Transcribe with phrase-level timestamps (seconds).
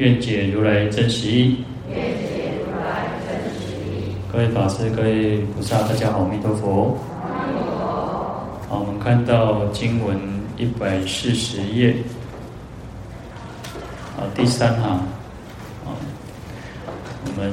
[0.00, 1.56] 愿解如来真实义。
[4.32, 6.96] 各位法师、各位菩萨，大家好，阿弥陀佛。
[8.66, 10.18] 好，我们看到经文
[10.56, 11.94] 一百四十页，
[14.16, 15.00] 好，第三行，
[15.84, 15.94] 好，
[17.26, 17.52] 我们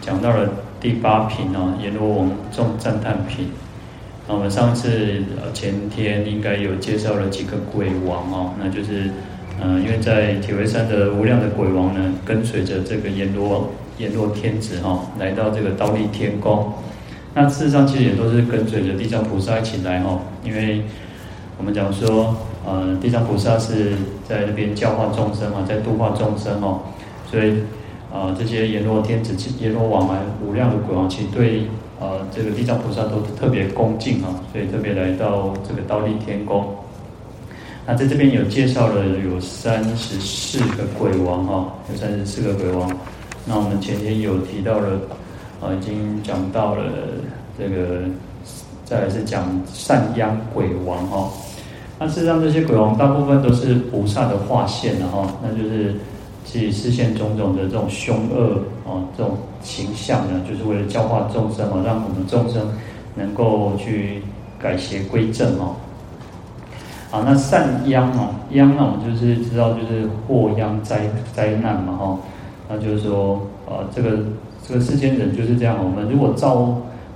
[0.00, 3.48] 讲到了第八品哦，阎罗王众赞叹品。
[4.26, 9.08] 那我们上次呃前天应该有介绍了几个鬼王哦，那就是。
[9.62, 13.68] 嗯，因为在铁围山的无量的鬼王呢，跟随着这个阎罗王
[13.98, 16.72] 阎罗天子哈、哦，来到这个倒立天宫。
[17.34, 20.82] 那事实上其实也都是跟随着地藏菩萨一起来哈、哦，因为
[21.56, 23.92] 我们讲说，呃，地藏菩萨是
[24.28, 26.80] 在那边教化众生嘛，在度化众生哦，
[27.30, 27.60] 所以
[28.12, 31.68] 啊、呃，这些阎罗天子、阎罗王啊，无量的鬼王，其实对、
[32.00, 36.74] 呃，这个地藏菩萨都特别恭敬啊，所以特别来到这个倒立天宫。
[37.86, 42.90] 那在这边有介绍了有三十四个鬼王哈，有三十四个鬼王。
[43.44, 44.98] 那我们前天有提到了，
[45.60, 46.84] 啊，已经讲到了
[47.58, 48.00] 这个，
[48.86, 51.30] 再来是讲善殃鬼王哈。
[51.98, 55.94] 那事实上这些鬼王大部分都是菩萨的化现的哈，那就是
[56.46, 62.66] 去示现种种的这种凶恶啊，这种形象呢，就是为了教化众生嘛，让我们众生
[63.14, 64.22] 能够去
[64.58, 65.76] 改邪归正哦。
[67.14, 72.18] 啊，那善殃哦，殃呢，我们就是知道就是祸殃灾灾难嘛哈，
[72.68, 74.18] 那就是说啊，这个
[74.66, 76.54] 这个世间人就是这样，我们如果造，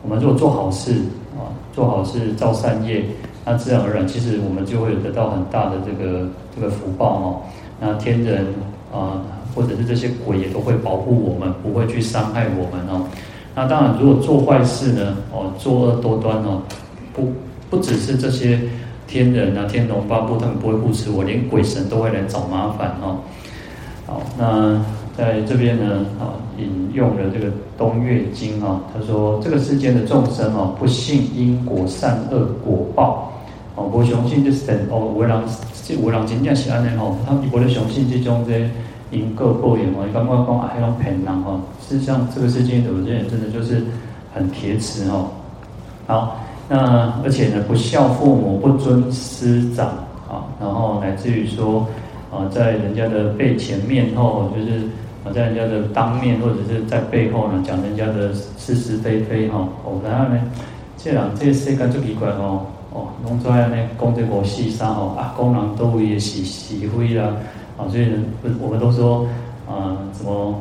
[0.04, 0.92] 我们如果做好事
[1.36, 3.06] 啊，做好事造善业，
[3.44, 7.40] 那自然而然，其实我们就会得到很大的这个这个福报哦。
[7.80, 8.46] 那天人
[8.94, 9.18] 啊，
[9.52, 13.04] 或者是这些鬼也都会保护我们，不会去伤害我们哦。
[13.52, 16.62] 那当然，如果做坏事呢，哦，作恶多端哦，
[17.12, 17.32] 不
[17.68, 18.60] 不只是这些。
[19.08, 23.20] 天人啊，天龙八部他们不会护持我，连鬼神都会来找麻烦哦。
[24.06, 24.78] 好，那
[25.16, 27.46] 在这边呢，啊，引用了这个
[27.78, 33.32] 《东岳经》啊，他说这个世间的众生啊，不信因果善恶果报，
[33.74, 35.42] 哦，不相信这神哦，有的人
[35.82, 38.68] 这有的人真正是安尼哦，他们不会相信这种这
[39.10, 43.84] 因果报应哦，刚刚讲啊，还种骗人哦，事实上这个世间有些人真的就是
[44.34, 45.30] 很铁齿哦。
[46.06, 46.44] 好。
[46.70, 49.86] 那而且呢，不孝父母，不尊师长
[50.28, 51.86] 啊，然后乃至于说
[52.30, 54.80] 啊，在人家的背前面后，就是
[55.24, 59.66] 啊，在人家的当面或者是在背后呢，讲人家的是是非非哈。
[59.82, 60.38] 哦，然后呢，
[60.98, 67.32] 这两这世界最奇怪哦，哦，弄出来呢，讲这个戏沙哦，啊，讲人都也是是非啦，
[67.78, 68.18] 啊，所以呢，
[68.60, 69.26] 我们都说
[69.66, 70.54] 啊，什么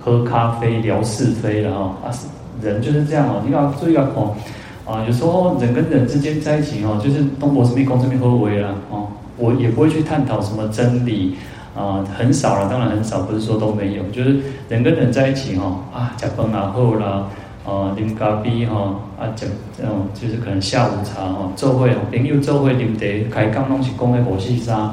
[0.00, 2.14] 喝咖啡聊是非了哈，啊，
[2.62, 4.32] 人就是这样哦，你要注意要哦。
[4.90, 9.06] 啊，有时候人跟人之间在一起哦，就是东坡这边讲这边合为了哦，
[9.36, 11.36] 我也不会去探讨什么真理
[11.76, 17.28] 啊，很少了，当然很少，不是说都没有，就是人跟人在一起哈啊，吃饭啊后啦，
[17.64, 19.48] 啊啉咖啡哈啊讲
[19.78, 24.90] 这种就是可能下午茶哈，做会哦朋友做会啉茶开讲拢是讲的五四三，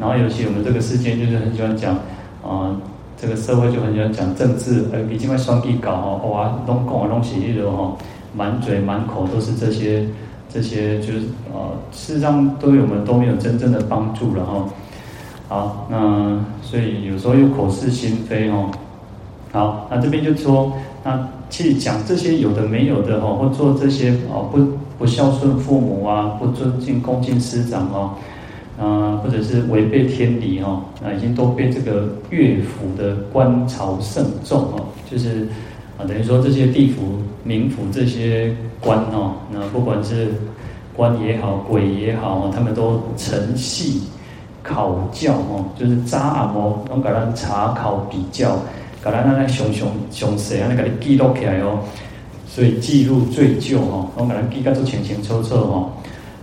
[0.00, 1.94] 然后尤其我们这个世界就是很喜欢讲
[2.42, 2.74] 啊，
[3.16, 7.96] 这个社会就很喜欢讲政治，呃，比这边双臂搞哦，哇，拢讲啊拢是迄个哈。
[8.36, 10.06] 满嘴满口都是这些，
[10.52, 11.20] 这些就是
[11.50, 14.68] 呃，事实上对我们都没有真正的帮助了哈。
[15.48, 18.70] 好，那所以有时候又口是心非哦。
[19.52, 20.70] 好，那这边就说，
[21.02, 24.58] 那去讲这些有的没有的哈，或做这些哦不
[24.98, 28.14] 不孝顺父母啊，不尊敬恭敬师长啊，
[28.78, 35.48] 啊或者是违背天理哈，那已经都被这个乐府的官朝圣众哦，就是。
[35.98, 37.02] 啊，等于说这些地府、
[37.46, 40.28] 冥府这些官哦，那不管是
[40.94, 44.02] 官也好、鬼也好，他们都承系
[44.62, 48.58] 考教哦，就是查案哦，拢给咱查考比较，
[49.02, 51.78] 给咱那那详详详细啊，那给你记录起来哦，
[52.46, 55.90] 所以记录最旧哦，拢给咱记个都清清楚楚哦。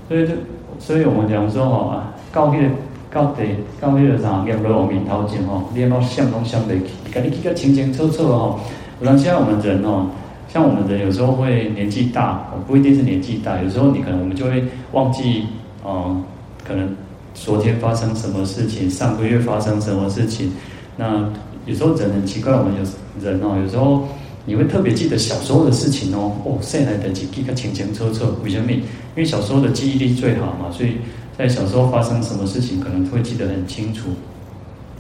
[0.08, 0.34] 所以这，
[0.80, 2.02] 所以我们讲说哦，
[2.32, 2.70] 到迄个
[3.12, 3.44] 到底
[3.80, 8.60] 到迄个啥念罗王面头前哦，念到相拢相得起，给你记个清清楚楚哦。
[9.04, 10.10] 那，现在我们人哦，
[10.48, 14.64] 像我们人有时候会年纪大，不一定是年纪大，有时候你可能我们就会
[14.94, 15.44] 忘记，
[15.84, 16.24] 哦，
[16.66, 16.96] 可能
[17.34, 20.54] 昨天发生什么事情，上个月发生什么事情，
[20.96, 21.30] 那
[21.66, 24.08] 有时候人很奇怪，我们有人哦，有时候
[24.46, 26.32] 你会特别记得小时候的事情哦。
[26.46, 28.72] 哦，现在的记记个清清楚楚，为什么？
[28.72, 28.82] 因
[29.18, 30.98] 为小时候的记忆力最好嘛，所以
[31.38, 34.10] 在小时候发生什么事情，可能会记得很清楚。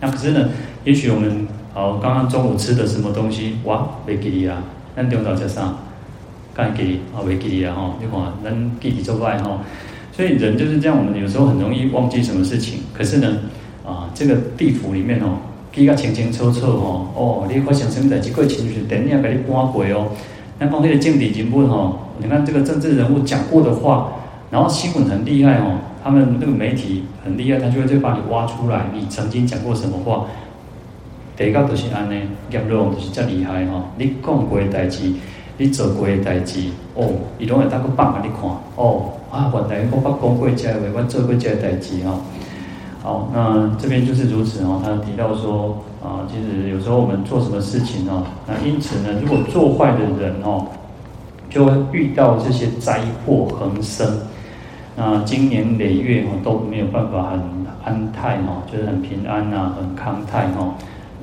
[0.02, 0.50] 那可是呢，
[0.84, 4.62] 也许我们好刚刚中午吃的什么东西，哇，没记忆啊，
[4.96, 5.74] 那中午吃啥？
[6.54, 9.60] 干记忆啊，没记忆啊，哈，你看，能记忆做外哈。
[10.12, 12.82] 所以人就是这样，我们有时候很容易忘记什么事情。
[12.94, 13.40] 可是呢，
[13.84, 15.40] 啊，这个地府里面哦，
[15.74, 20.10] 记个清清楚楚哦，哦，你发生什么代志，过去就是电影给你搬回哦。
[20.60, 24.12] 那讲那个政治人物哦，你看这个政治人物讲过的话，
[24.52, 30.28] 然后新闻很厉害哦，他们那个媒体很厉害，他就会再把你挖出来，你曾经讲过什么话。
[31.36, 32.22] 第一个就是安尼，
[32.52, 35.12] 业务就是这厉害哈，你讲过的代志，
[35.58, 36.60] 你做过的代志，
[36.94, 37.10] 哦，
[37.40, 39.14] 伊拢会当个放给你看，哦。
[39.32, 42.22] 啊，原来我把讲过这个，我做过这个代志吼。
[43.02, 44.80] 好，那这边就是如此哦。
[44.86, 50.68] 他提到说啊，其实有时候我们做什么事情哦，那因此呢，如果做坏的人哦，
[51.50, 54.08] 就会遇到这些灾祸横生。
[54.96, 57.42] 那经年累月哦都没有办法很
[57.84, 60.76] 安泰哦，就是很平安呐，很康泰哈。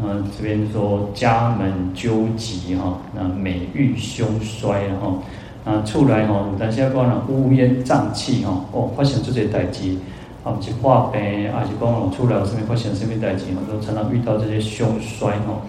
[0.03, 5.19] 嗯，这边说家门纠集哈，那美玉凶衰然后。
[5.63, 9.95] 啊，出来哈，但是要讲呢，乌烟瘴气吼，哦，发生这些代志，
[10.43, 11.21] 啊，不是化病，
[11.53, 15.61] 啊是讲，出来有什么发生什么代志，我都常常遇到这些凶衰吼，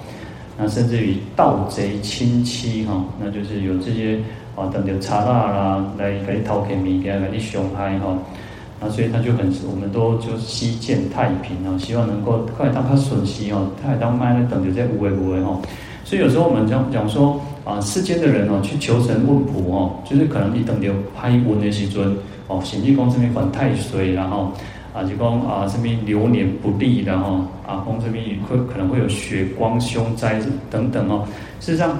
[0.57, 4.17] 那甚至于盗贼侵欺哈，那就是有这些
[4.55, 8.17] 啊，等着查啦啦来给你偷钱物件，给你伤害哈，
[8.81, 15.61] 那所以他就很，我们都就希见太平啊，希望能够快当他顺息哦，快当卖来等着这无为无为哦，
[16.03, 17.39] 所以有时候我们讲讲说。
[17.63, 22.17] 啊，世间的人哦，去求神问卜哦，就是可能你等到拍运的时尊
[22.47, 24.51] 哦，甚至讲这边管太岁，然后
[24.95, 30.41] 啊，就讲啊这边流年不利，然后啊，讲这边也会可能会有血光凶灾
[30.71, 31.23] 等等哦。
[31.59, 31.95] 事实上，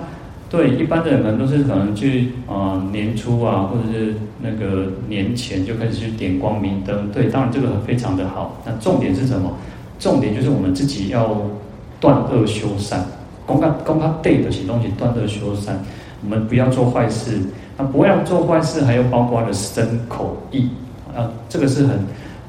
[0.51, 7.09] 对一般的人可能都是可能去啊年初啊，或者是那个年前就开始去点光明灯。
[7.13, 8.61] 对，当然这个非常的好。
[8.65, 9.49] 那重点是什么？
[9.97, 11.37] 重点就是我们自己要
[12.01, 13.01] 断恶修善。
[13.45, 15.81] 公开公开对得起东西，断恶修善。
[16.21, 17.39] 我们不要做坏事，
[17.77, 20.67] 那不要做坏事，还有包括了身口意
[21.15, 21.97] 啊，这个是很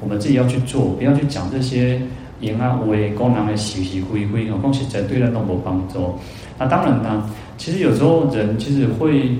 [0.01, 2.01] 我们自己要去做，不要去讲这些
[2.41, 6.13] 言啊、为功能的是是非非，哦，讲实在对人都没帮助。
[6.59, 7.27] 那当然呢，
[7.63, 9.37] 其实有时候人其实会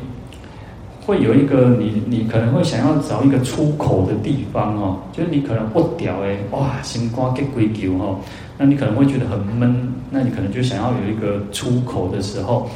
[1.05, 8.17] 会有一个你你可能会想要找一个出口的地方哦，就是你可能不屌诶，哇，心肝结鬼球哈。
[8.57, 9.75] 那你可能会觉得很闷，
[10.09, 12.69] 那你可能就想要有一个出口的时候。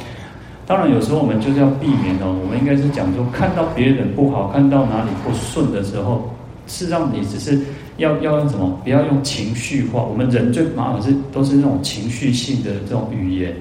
[0.66, 2.38] 当然，有时候我们就是要避免哦。
[2.44, 6.28] 我们应该是讲说，看到别人不好，看到哪里不顺的时候，
[6.66, 7.58] 事实上你只是
[7.96, 8.78] 要要用什么？
[8.84, 10.02] 不要用情绪化。
[10.02, 13.56] 我们人最麻烦是都是那种情绪性的这种语言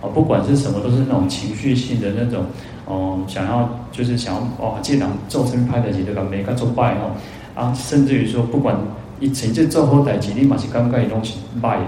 [0.00, 2.44] 啊，不管是什么，都是那种情绪性的那种
[2.86, 7.12] 哦，想要就是想要哦，既然众生拍的几这个每个做拜哦
[7.54, 8.76] 啊，甚至于说不管。
[9.22, 11.78] 一直接做好代志，立马是刚刚一东西卖，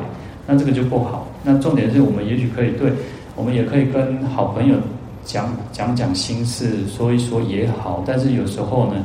[0.46, 1.26] 那这个就不好。
[1.42, 2.92] 那重点是我们也许可以对，
[3.34, 4.76] 我们也可以跟好朋友
[5.24, 8.04] 讲讲讲心事，说一说也好。
[8.06, 9.02] 但是有时候呢，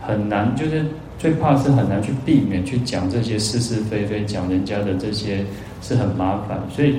[0.00, 0.86] 很难，就是
[1.18, 5.44] 最怕是很难去避免去讲这些是是非非，讲人家的这些
[5.82, 6.56] 是很麻烦。
[6.70, 6.98] 所以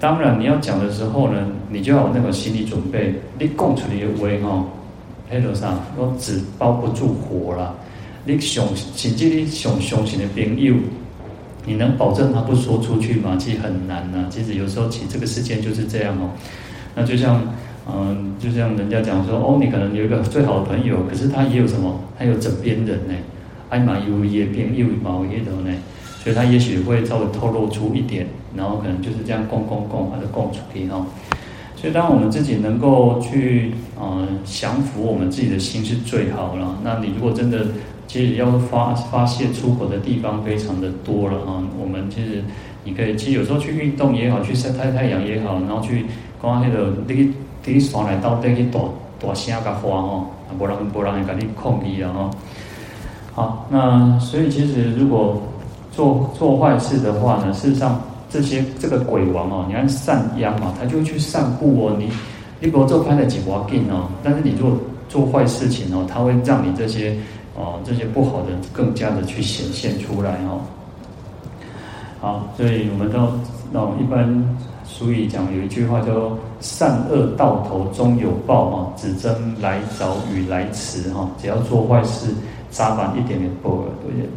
[0.00, 3.14] 当然你要讲的时候呢，你就要有那个心理准备。
[3.38, 4.64] 你讲出来的话哦，
[5.28, 7.74] 黑头上我纸包不住火了。
[8.24, 8.64] 你相
[8.94, 10.74] 甚至你相相信的朋友，
[11.66, 13.36] 你能保证他不说出去吗？
[13.38, 14.26] 其实很难呐、啊。
[14.30, 16.30] 其实有时候，其实这个世界就是这样哦。
[16.94, 17.42] 那就像，
[17.90, 21.98] 嗯，就像人家讲说，哦，你可能有一个最好的朋友，可是他也有什么？
[22.18, 23.14] 他有枕边人呢，
[23.70, 25.74] 爱嘛有也朋友嘛也的呢。
[26.28, 31.06] 所以他也许会稍微透露出一点，然后可能就是这样供供供，或者供出去哈。
[31.74, 36.76] 所以当我们自己能够去，嗯，降服我们自己的心是最好了。
[36.84, 37.68] 那你如果真的，
[38.06, 41.64] 其实要发发泄出口的地方非常的多了啊！
[41.80, 42.44] 我们其实
[42.84, 46.04] 你可以，其实有时候去运动也好，去晒太太阳也好，然后去
[46.42, 47.32] 光那个你
[47.64, 48.80] 你上来到底去大
[49.18, 50.26] 大声个话哦，
[50.58, 52.30] 不让不让人给你控制了哈。
[53.32, 55.40] 好，那所以其实如果
[55.98, 58.00] 做做坏事的话呢，事实上
[58.30, 61.96] 这些这个鬼王哦，你看善殃嘛，他就去散布哦。
[61.98, 62.08] 你
[62.60, 64.78] 你比如做拍的几滑劲哦，但是你如果
[65.08, 67.18] 做坏事情哦，他会让你这些。
[67.60, 70.60] 哦，这些不好的更加的去显现出来哦。
[72.20, 73.18] 好，所以我们都
[73.72, 81.28] 那一般俗语讲有一句话叫做“善恶到头终有报”哈，只争来早与来迟哈。
[81.42, 82.32] 只要做坏事，
[82.70, 83.76] 早晚一点点报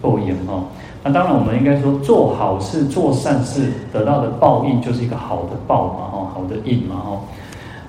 [0.01, 0.63] 报应哈。
[1.03, 7.22] 那当然，我们应该说做好事、做善事得到的报应就是一个好的报嘛，哈，好的应嘛，哈。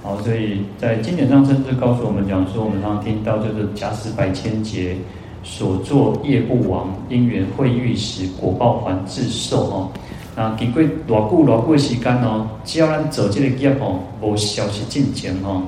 [0.02, 4.97] 好，所以在经典上甚至告诉我们讲说，我们常常听到就是假使百千劫
[5.45, 9.88] 所作业不亡，因缘会遇时，果报还自受，哈。
[10.35, 15.62] 那经过偌久偌久的时间哦，只要咱做这个业哦，无消息进前哦，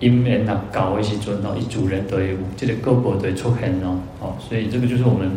[0.00, 5.30] 因缘那搞的时阵哦，一主人都有这个果报都出现哦，哦，所以这个就是我们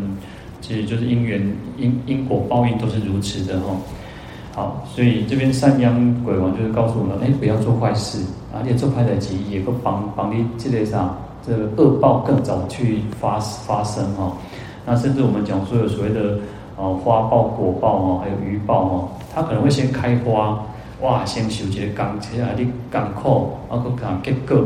[0.72, 1.42] 其实就是因缘
[1.78, 3.76] 因因果报应都是如此的哈。
[4.56, 8.20] 好，所以这边善央鬼王就是告诉我们，哎，不要做坏事，
[8.56, 14.32] 而且做坏的急也会帮帮你这类上这个恶报更早去发发生哈。
[14.86, 16.40] 那甚至我们讲说有所谓的。
[16.78, 20.58] 哦，花报、果报哦，还有余报哦，它可能会先开花，
[21.02, 24.66] 哇，先修这个甘蔗啊，你甘苦，包括甘结果，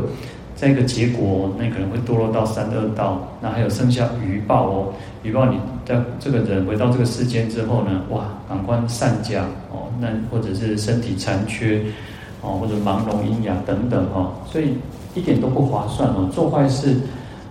[0.56, 4.86] 这个结果那可能会堕落到三恶道，那还有剩下余报哦，
[5.24, 11.80] 余报你在这个人回到这个世间之后呢，哇，感官善假哦，那或者是身体残缺
[12.42, 14.74] 哦，或者盲聋阴阳等等哈，所以
[15.14, 16.96] 一点都不划算哦，做坏事，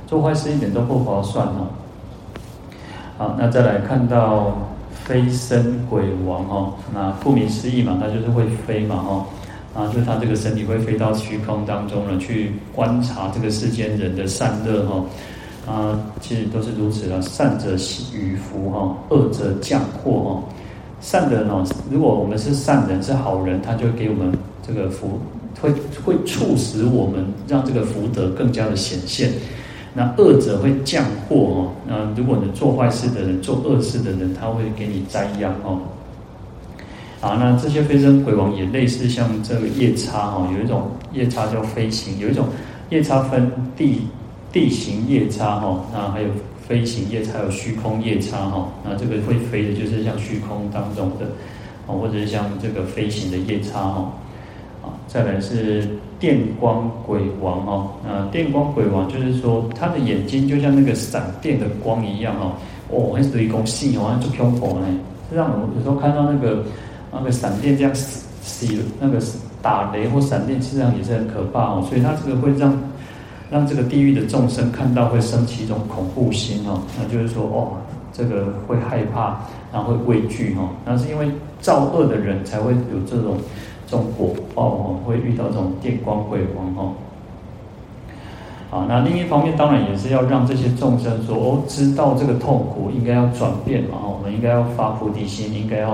[0.06, 1.68] 做坏事一点都不划算哦。
[3.18, 4.58] 好，那再来看到
[5.06, 9.25] 飞身鬼王哦，那顾名思义嘛，他就是会飞嘛哦，
[9.74, 15.06] 啊，就是他这个身体会飞到虚空当中呢，去观察这个世间人的善恶哈，
[15.67, 17.75] 啊，其实都是如此的，善者
[18.13, 20.43] 与福哈，恶者降祸哈。
[21.01, 24.31] 善的人哦，如果我们是善人是好人，他就给我们
[24.65, 25.19] 这个福，
[25.62, 25.72] 会
[26.03, 29.31] 会促使我们让这个福德更加的显现。
[29.93, 31.72] 那恶者会降祸哦。
[31.88, 35.79] 那如果你做坏事的人，做恶事的人，他会给你灾殃哦。
[37.22, 42.48] 好，那这些飞升鬼王也类似像这个夜叉哦，有一种夜叉叫飞行，有一种
[42.89, 44.01] 夜叉分地
[44.55, 46.29] 地形夜叉哈，那还有
[46.65, 48.69] 飞行夜叉，还有虚空夜叉哈。
[48.85, 51.25] 那这个会飞的，就是像虚空当中的
[51.88, 54.13] 哦，或者是像这个飞行的夜叉哈。
[55.09, 55.85] 再来是
[56.19, 62.53] 电光鬼王哦，啊，电光鬼王就是说他的眼睛就像那个闪电的光一样哦，
[62.89, 64.88] 哦，很属于公细哦，就恐怖呢。
[65.29, 66.63] 就让我们有时候看到那个
[67.12, 69.19] 那个闪电这样洗那个
[69.62, 71.85] 打雷或闪电，实际上也是很可怕哦。
[71.89, 72.74] 所以他这个会让
[73.49, 77.77] 让这个地狱的众生看到会升起一种恐怖心哦，那就是说哦，
[78.13, 79.37] 这个会害怕，
[79.71, 80.69] 然后会畏惧哦。
[80.85, 83.37] 那是因为造恶的人才会有这种。
[83.87, 86.93] 这种果报哦，会遇到这种电光鬼王哦。
[88.71, 95.89] 啊，那另一方面当然也是要让这些众生说哦，知道这个痛苦应该要转变嘛，我们应该要发菩提心，应该要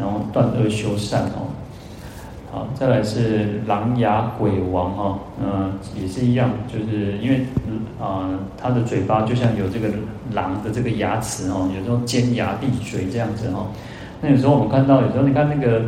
[0.00, 1.44] 然后断恶修善哦。
[2.50, 7.44] 好，再来是狼牙鬼王哈，嗯，也是一样，就是因为
[8.00, 9.88] 啊，他的嘴巴就像有这个
[10.32, 13.66] 狼的这个牙齿哦，有时候尖牙利嘴这样子哈。
[14.20, 15.82] 那有时候我们看到，有时候你看那个。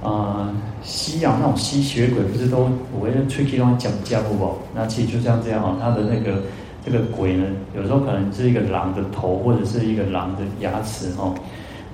[0.00, 4.56] 啊、呃，西洋那种吸血鬼不是都我会吹气讲讲不？
[4.72, 6.40] 那其实就像这样哈，他的那个
[6.86, 11.34] 这个鬼呢，有时候可能是一个狼的头，或者是一个狼的牙齿哈，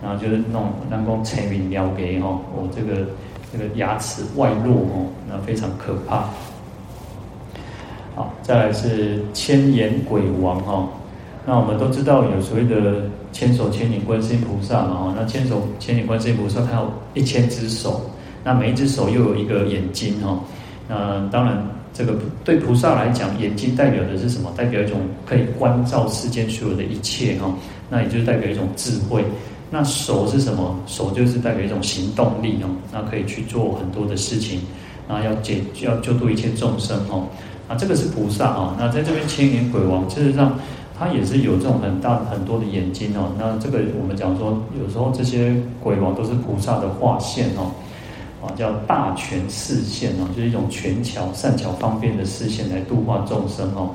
[0.03, 3.07] 然后就是那种能够催眠了给哈，我这个
[3.57, 6.29] 这个牙齿外露哦，那非常可怕。
[8.17, 10.89] 好，再来是千眼鬼王哈。
[11.47, 18.01] 那我们都知道有所谓的千手千眼观世音菩萨嘛，哈，那千手千眼观世音菩萨，它有一千只手，
[18.43, 20.41] 那每一只手又有一个眼睛，哈，
[20.89, 21.57] 那当然
[21.93, 24.53] 这个对菩萨来讲，眼睛代表的是什么？
[24.57, 27.55] 代表一种可以观照世间所有的一切，哈，
[27.89, 29.25] 那也就是代表一种智慧。
[29.75, 30.79] 那手是什么？
[30.87, 34.61] 手就是代表一种行动力，哦，那可以去做很多的事情，
[35.09, 37.27] 那要解要救度一切众生，哦，
[37.67, 40.57] 啊，这个是菩萨哦，那在这边千年鬼王，事实上。
[40.97, 45.53] 他也是有这种很大很多的眼睛哦，那这个我们讲说，有时候这些
[45.83, 47.73] 鬼王都是菩萨的化现哦，
[48.41, 53.91] 啊叫大权示现哦，就是一种权巧善巧方便的示现来度化众生哦，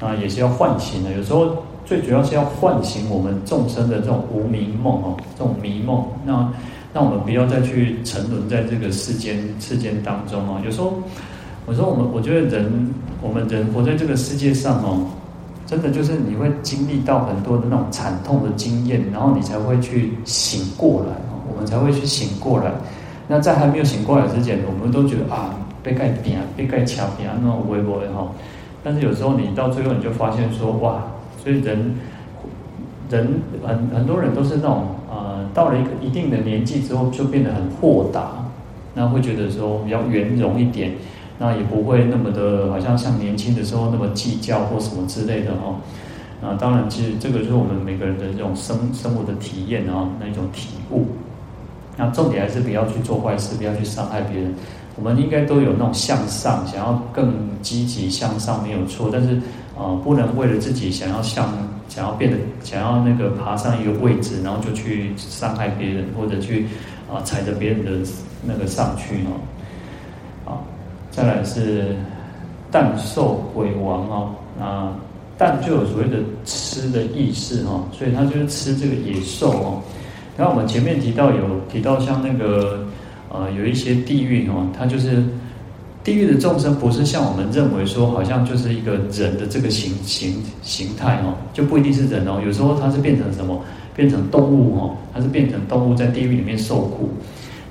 [0.00, 6.52] 那也是要唤醒的，有时候最主要是要唤醒我们众生的这种无明梦哦，这种迷梦，那
[6.92, 10.92] 让我们不要再去沉沦在这个世间世间当中哦，有时候
[11.66, 15.06] 我说我们我觉得人我们人活在这个世界上哦。
[15.66, 21.16] 真的就是你会经历到很多的那种惨痛的经验，然后你才会去醒过来，
[21.50, 22.70] 我们才会去醒过来。
[23.26, 28.28] 那在还没有醒过来之前，我们都觉得啊，被盖扁，被盖墙扁那种微薄的哈。
[28.84, 31.02] 但是有时候你到最后你就发现说哇，
[31.44, 31.94] 所以人
[33.10, 33.28] 人
[33.64, 38.50] 很很多人都是那种呃，到了一个一定的年纪之后，就变得很豁达，
[38.94, 40.92] 那会觉得说比较圆融一点。
[41.36, 45.74] 那也不会那么的，好像像年轻的时候那么计较或什么之类的哈。
[46.40, 51.06] 啊，当然，其实这个就是我们每个人的这种生生活的体验啊，那一种体悟。
[51.96, 54.54] 那重点还是不要去做坏事，不要去伤害别人。
[54.96, 59.10] 我们应该都有那种向上，想要更积极向上，没有错。
[59.12, 59.40] 但是
[59.76, 61.52] 啊、不能为了自己想要向，
[61.88, 66.66] 想要变得，想要那个爬上一个位置，然后就去伤害别人，或者去
[67.12, 67.90] 啊、踩着别人的
[68.42, 69.40] 那个上去哦。
[70.44, 70.64] 好，
[71.10, 71.96] 再来是
[72.70, 74.92] 蛋兽鬼王哦，那
[75.36, 79.82] 蛋就有所谓的吃的意思哈，所以他就是吃这个野兽哦。
[80.36, 82.84] 然后我们前面提到有提到像那个。
[83.36, 85.24] 呃，有一些地狱哦，它就是
[86.04, 92.42] 地狱的众生，不是像我们认为说，好像就是一个人的这个形形形态哦，就不一定是人哦。
[92.44, 93.58] 有时候它是变成什么？
[93.96, 97.08] 变成动物哦，它是变成动物在地狱里面受苦。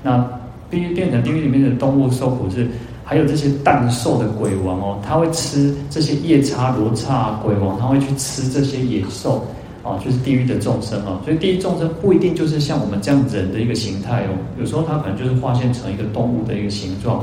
[0.02, 0.26] 那
[0.68, 2.66] 地狱变成地狱里面的动物受苦是，
[3.04, 9.46] 还有这些诞兽的鬼王哦，他会吃这些夜叉罗刹鬼王，他会去吃这些野兽。
[9.84, 17.22] 哦，就是地狱的众生哦，所以地狱众生不一定就是像我们这样人的一个形态哦，有时候它可能就是化现成一个动物的一个形状。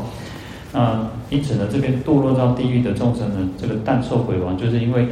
[0.73, 5.07] 那因此呢，这边堕落到地狱的众生呢，这个蛋兽鬼王，就是因为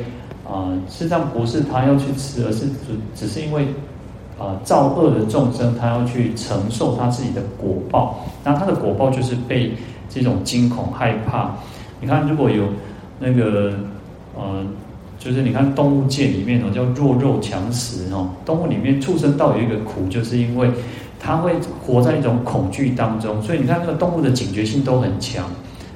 [0.50, 2.76] 啊，实际上不是他要去吃，而是只
[3.14, 3.68] 只是因为
[4.38, 8.26] 啊造恶的众生，他要去承受他自己的果报。
[8.44, 9.74] 那他的果报就是被
[10.10, 11.52] 这种惊恐害怕。
[12.02, 12.66] 你看，如果有
[13.20, 13.74] 那个
[14.36, 14.66] 呃。
[15.22, 18.30] 就是你看动物界里面哦，叫弱肉强食哦。
[18.46, 20.72] 动物里面畜生道有一个苦，就是因为
[21.20, 21.54] 它会
[21.86, 25.46] 活在一种恐惧当中，所以你看那个动物的警觉性都很强，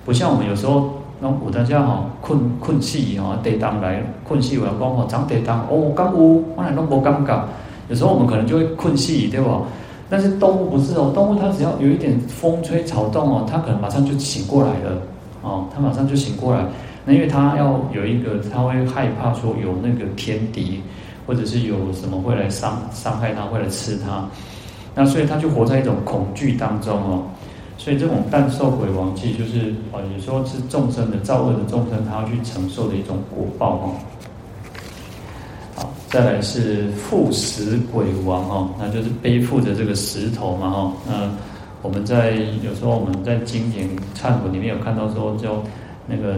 [0.05, 7.43] 不像我们有时候那我大家哈困困死哈地当来困死，我要讲哈长地当哦刚有我来弄波尴尬，
[7.89, 9.61] 有时候我们可能就会困死，对吧？
[10.09, 15.01] 但是动物不是哦，动物它只要有一点风吹草动哦，它可能马上就醒过来了
[15.41, 16.63] 哦，它马上就醒过来。
[17.05, 20.81] 那因为它要有一个，它会害怕说有那个天敌，
[21.25, 24.25] 或者是有什么会来伤伤害它，会来吃它，
[24.95, 27.23] 那所以他就活在一种恐惧当中哦。
[27.77, 33.95] 所以这种诞兽鬼王，其实就是哦，有时候是众生的造恶的众生，他要去承受的一种果报哦。
[35.75, 40.93] 好，再来是负石鬼王哦，那就是背负着这个石头嘛哦。
[41.07, 41.29] 那
[41.81, 42.31] 我们在
[42.63, 45.61] 有时候我们在经典忏悔里面有看到说，就
[46.07, 46.37] 那个。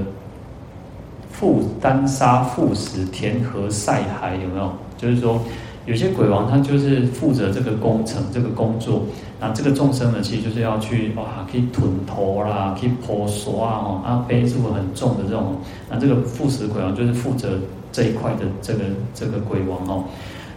[1.38, 4.72] 负丹砂负石填河晒海有没有？
[4.96, 5.38] 就是说，
[5.86, 9.04] 有些鬼王他就是负责这个工程这个工作，
[9.40, 15.56] 那这个众生呢，其实就是要去哇，可以吞头啦，可以破刷啊，啊背负很重的这种，
[15.90, 17.60] 那这个负石鬼王就是负责
[17.92, 18.80] 这一块的这个
[19.14, 20.04] 这个鬼王哦。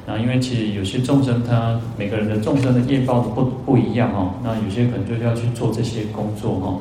[0.07, 6.81] 那因为其实有些众生他每个人的众生的业报都不不一样哦，那有些可能就是要去做这些工作哦。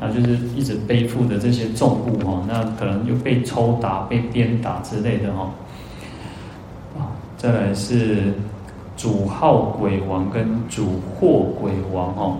[0.00, 5.50] 那就是一直背负的这些重物哦，那可能又被抽打、被鞭打之类的哈。
[7.38, 8.34] 再来是
[8.96, 12.36] 主耗鬼王跟主祸鬼王哈。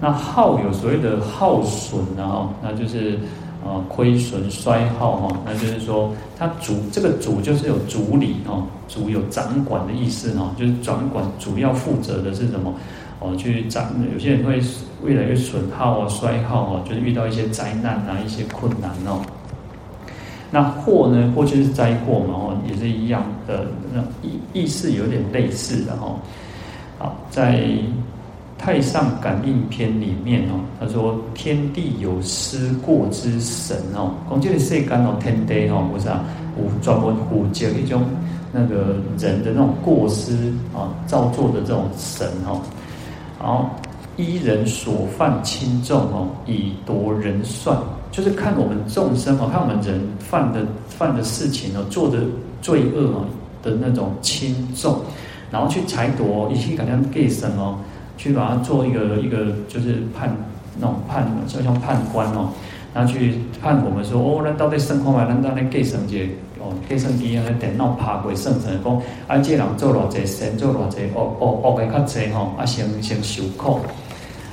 [0.00, 3.18] 那耗有所谓的耗损然后，那就是
[3.64, 5.36] 呃亏损衰耗哈。
[5.46, 12.72] 那就是说，它主这个主就是有主理哈，主有掌管的意思哈，就是掌管主要负责的是什么？
[13.20, 14.60] 哦，去掌，有些人会
[15.06, 19.22] 越来越损耗啊、衰耗啊，就是遇到一些灾难啊、一些困难哦。
[20.54, 21.32] 那祸呢？
[21.34, 26.14] 过去是灾祸嘛，哦，也是一样的，那意意思有点类似的哈。
[26.96, 27.58] 好，在
[28.56, 36.24] 《太上感应篇》里面哦，他说：“天地有失过之神哦，讲这个世间哦，天地哦，不是啊，
[36.56, 38.04] 有专门负责一种
[38.52, 42.62] 那个人的那种过失啊，造作的这种神哦。”
[43.42, 43.68] 然后
[44.16, 47.76] 依人所犯轻重哦，以夺人算，
[48.14, 52.18] 就是看我们众生哦，看我们人犯的犯的事情哦，做的
[52.62, 53.24] 罪恶哦
[53.60, 55.00] 的那种轻重，
[55.50, 57.74] 然后去裁夺，一起感觉给神哦，
[58.16, 60.30] 去把它做一个一个就是判
[60.78, 62.50] 那种判，就像判官哦，
[62.94, 66.28] 然后去判我们说哦，那到底生活嘛，那到底给神节。
[66.66, 68.96] 哦，计算机啊，电脑爬过算成讲，
[69.26, 73.80] 啊，这人做偌济善，做偌济恶恶恶嘅较济吼，啊，先先受苦。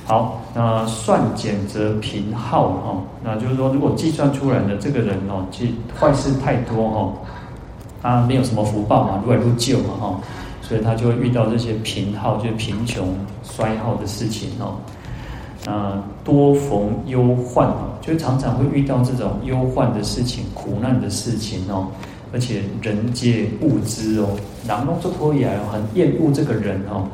[0.04, 7.12] 好，那算减则贫耗哈，那就是说，如果计算出来的这个人哦，其坏事太多哈，
[8.02, 10.20] 他没有什么福报嘛，如来如旧嘛哈，
[10.60, 14.74] 所以他就会遇到这些贫耗，就是贫穷衰耗的事情哦。
[15.64, 21.86] 啊，多逢忧患，就常常会遇到这种忧患的事情、苦难的事情哦。
[22.32, 24.26] 而且人皆恶之哦，
[24.66, 27.06] 然后做托也很厌恶这个人哦，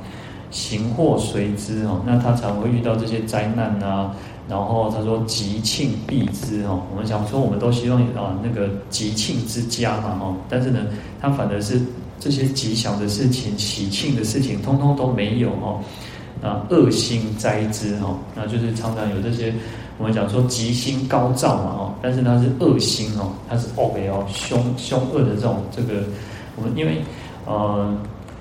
[0.50, 4.14] 行祸随之哦，那他常会遇到这些灾难啊，
[4.48, 10.80] 然后他说吉庆必之哦，我们想说我们都希望啊那个吉庆之家嘛哦，但是呢，
[11.20, 11.80] 他反而是
[12.18, 15.80] 这些吉祥的事情、喜庆的事情，通通都没有哦。
[16.40, 19.52] 那恶星灾之哦，那就是常常有这些
[19.98, 26.04] 我们讲说吉星高照嘛哦，但是它是恶星哦，它是恶的哦，凶凶恶的这种这个
[26.56, 27.02] 我们因为
[27.44, 27.94] 呃。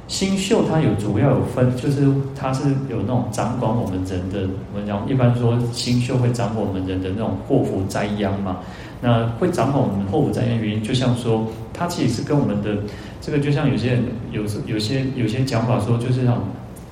[0.08, 8.60] 星宿它有主要有分，就是它是有那种掌管我们人的，我们讲一般说星宿会掌管我们人的那种祸福灾殃嘛。
[9.02, 12.78] 那会掌管我们祸福灾殃原因，就像说它其实是跟我们的
[13.20, 16.42] 这个，就像有些人有有些有些讲法说，就是那种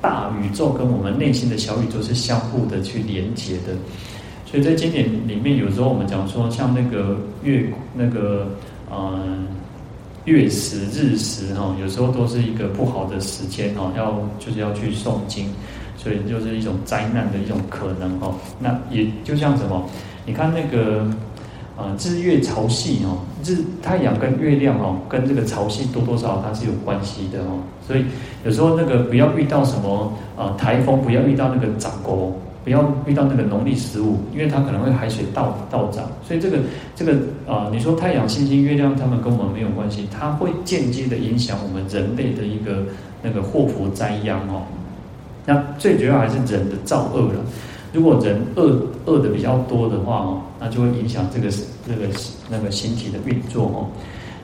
[0.01, 3.73] 大宇宙跟我们内心的小宇宙是相互的去连接的。
[4.45, 8.47] 所以在经典里面，有时候我们讲说，像那个月那个
[8.91, 9.47] 嗯。
[10.25, 15.49] 月食、日食哈，有时候都是一个不好的时间哈，要就是要去诵经，
[15.95, 18.33] 所以就是一种灾难的一种可能哈。
[18.59, 19.88] 那也就像什么，
[20.25, 21.05] 你看那个
[21.77, 27.61] 呃日月潮汐哦，日太阳跟月亮哦，跟这个潮汐多多少少它是有关系的哦。
[27.88, 28.05] 所以
[28.43, 32.35] 有时候那个不要遇到什么呃台风，不要遇到那个长沟。
[32.65, 36.58] 不要遇到那个农历十五，因为它可能会海水倒倒涨，所以这个
[36.95, 37.13] 这个
[37.47, 42.84] 啊、你说太阳、星星、月亮，它们跟我们没有关系，它会间接的影响我们人类的一个
[43.21, 44.63] 那个祸福灾殃哦。
[45.45, 47.39] 那最主要还是人的造恶了。
[47.93, 51.49] 如果人恶恶的比较多的话哦，那就会影响这个
[51.88, 52.12] 这个
[52.49, 53.88] 那个形体的运作哦。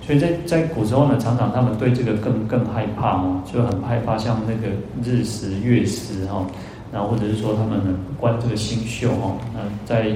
[0.05, 4.67] 所以在在古时候呢，常常他们对这个更更害怕哦，就很害怕像那个
[5.03, 6.45] 日食、月食哈。
[6.91, 10.15] 然后或者是说他们呢观这个星宿哦，那在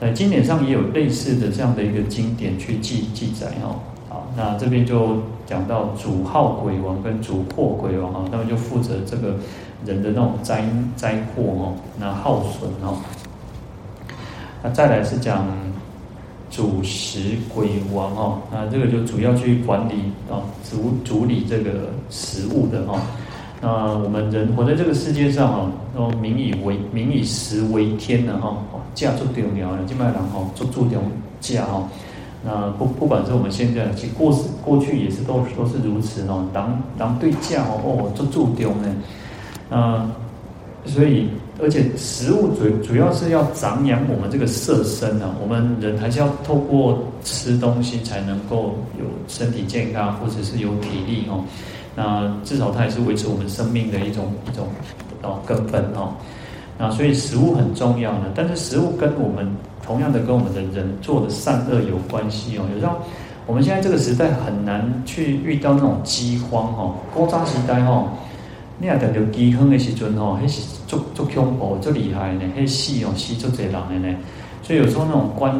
[0.00, 3.78] 在经典上也有类似的这样的一个经典去记记载哦。
[4.08, 9.36] 好，那这边就讲到主耗鬼王跟主破鬼王哈，他们就负责这个
[9.86, 10.64] 人的那种灾
[10.96, 12.98] 灾祸哦，那耗损哦。
[14.62, 15.46] 那再来是讲
[16.50, 23.00] 主食鬼王哦，那这个就主要去管理啊，主主理这个食物的哈。
[23.64, 28.56] 那我们人活在这个世界上哈，那民以为民以食为天的哈，
[28.92, 31.00] 价做重要的，基本上哈做注重
[31.40, 31.88] 价哈。
[32.44, 38.92] 那不不管是我们现在，其实过过去也是都都是如此哦，当当对价哦做注重呢。
[39.70, 40.04] 那
[40.84, 41.28] 所以
[41.62, 51.44] 而且食物主主要是要长养我们这个色身啊，我们人还是要透过吃东西才能够有身体健康或者是有体力哦。
[51.94, 54.66] 那至少它也是维持我们生命的一种一种
[55.22, 56.14] 哦根本哦，
[56.78, 58.32] 那所以食物很重要呢。
[58.34, 59.46] 但是食物跟我们
[59.84, 62.64] 同样的跟我们的人做的善恶有关系哦。
[62.74, 62.96] 有时候
[63.46, 68.08] 我们现在这个时代很难去遇到那种饥荒哦，高渣时代哦，
[68.78, 74.16] 你也等到饥荒的时阵哦，还是足足恐怖、足厉害的，还死哦死足侪人的呢。
[74.62, 75.52] 所以有时候那种官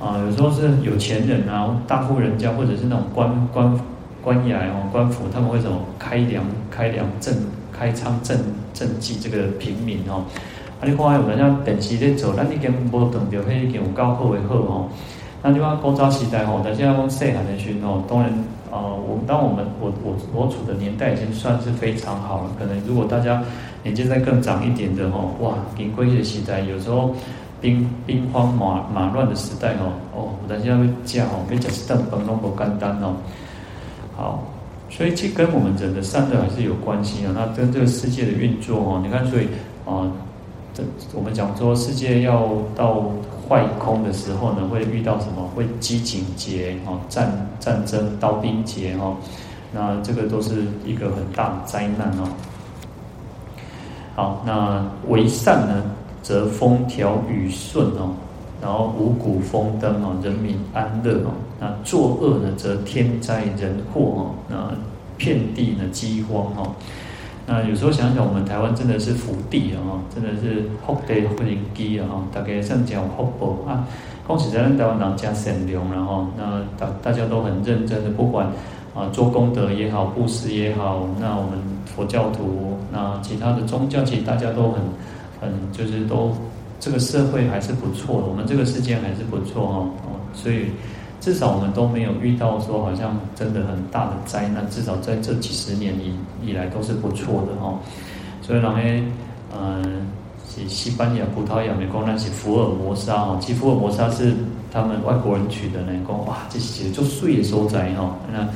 [0.00, 3.78] 啊，有时候是有钱人啊，大户人家，或者是那种官官。
[4.26, 7.30] 官衙哦，官府他们会什么开粮、开粮赈、
[7.70, 8.34] 开仓赈
[8.74, 10.24] 赈济这个平民哦？
[10.80, 14.88] 啊，你看有人家等级在走，那你跟无等到迄已经有够好的好哦。
[15.44, 18.28] 那你看古早时代哦，但现在讲细汉的时哦，当然
[18.72, 22.50] 啊，我当我们我我我处的年代已经算是非常好了。
[22.58, 23.40] 可能如果大家
[23.84, 27.14] 年纪再更长一点的哦，哇，兵贵的时代，有时候
[27.60, 33.14] 兵兵荒马马乱的时代哦，哦，但现在会讲哦，要吃一顿饭拢不简单哦。
[34.16, 34.42] 好，
[34.88, 37.32] 所以这跟我们人的善恶还是有关系啊。
[37.34, 39.46] 那跟这个世界的运作哦，你看，所以
[39.84, 40.10] 啊，
[40.72, 43.12] 这我们讲说世界要到
[43.46, 45.46] 坏空的时候呢，会遇到什么？
[45.54, 49.16] 会饥馑劫哦，战战争、刀兵劫哦。
[49.70, 52.28] 那这个都是一个很大的灾难哦。
[54.14, 55.82] 好，那为善呢，
[56.22, 58.14] 则风调雨顺哦。
[58.60, 61.30] 然后五谷丰登哦，人民安乐哦。
[61.60, 64.34] 那作恶呢，则天灾人祸哦。
[64.48, 64.70] 那
[65.16, 66.72] 遍地呢饥荒哦。
[67.46, 73.86] 那有时候想想，我们台湾真的是福地啊，真的是福地福人居啊，大家上讲福报啊。
[74.26, 78.46] 恭喜咱台湾人家善良，然后那大大家都很认真的，不管
[78.94, 81.52] 啊做功德也好，布施也好，那我们
[81.84, 84.80] 佛教徒，那其他的宗教，其实大家都很
[85.40, 86.34] 很就是都。
[86.78, 89.90] 这个社会还是不错的，我们这个世界还是不错哦，
[90.34, 90.66] 所以
[91.20, 96.14] 至少我们都没有遇到说好像真的很大的灾难，至少在这几十年以
[96.46, 97.78] 以来都是不错的哦。
[98.42, 98.78] 所以然后
[99.58, 100.06] 嗯，
[100.46, 104.34] 西西班牙、葡萄牙、美国那些福尔摩沙哦，其实福尔摩沙是
[104.70, 108.14] 他们外国人取的呢，讲哇，这些就水的所在哈。
[108.32, 108.46] 那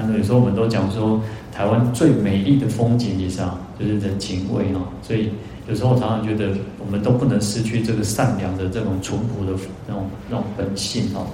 [0.00, 1.20] 那有时候我们都讲说，
[1.52, 5.28] 台湾最美丽的风景也是啊就是人情味哈，所以。
[5.68, 9.52] 有时候我常常觉得，我们都不能失去这个善良的这种淳朴的
[9.86, 11.26] 那种那种本性哦。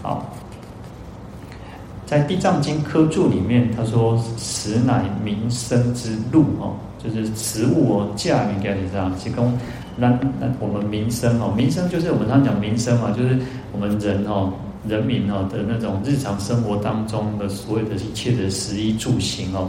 [0.00, 0.32] 好，
[2.06, 9.52] 在《地藏经》科注里面，他说：“食乃民生之路哦，就是食物哦，价名给你这样提供，
[9.96, 13.36] 那那我们民生哦，民生就是我们常常讲民生嘛，就是
[13.72, 14.52] 我们人哦，
[14.86, 19.68] 人民哦的那种日常生活当中的所有的一切的食衣住行哦。”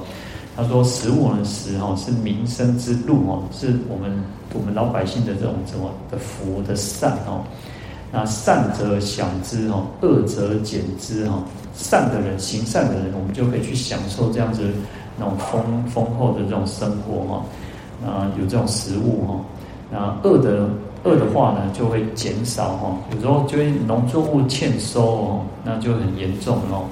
[0.62, 4.12] 他说：“食物呢食哈是民生之路哦，是我们
[4.54, 7.41] 我们老百姓的这种什么的福的善哦。
[8.12, 11.43] 那善则享之哦，恶则减之哦。
[11.76, 14.69] 善的人行善的人，我们就可以去享受这样子
[15.17, 17.45] 那种丰丰厚的这种生活哈。
[18.04, 19.39] 那有这种食物哈。
[19.89, 20.67] 那恶的
[21.06, 22.98] 恶的话呢，就会减少哈。
[23.15, 26.84] 有时候就会农作物欠收哦，那就很严重哦。”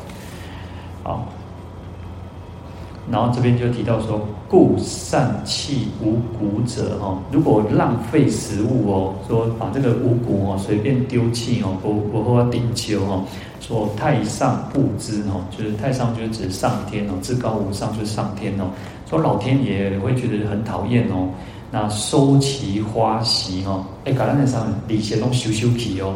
[3.12, 13.24] 然后这边就提到说，故善弃无谷者哈，如果浪费食物哦，说把这个五谷哦随便丢弃哦，不不或顶丘哦，
[13.62, 18.66] 说太上不知哦，就是太上就是指上天哦，至高无上就是上天哦，
[19.10, 21.30] 说老天爷会觉得很讨厌哦，
[21.72, 26.14] 那收其花席哦，哎，橄榄上礼节都修修皮哦，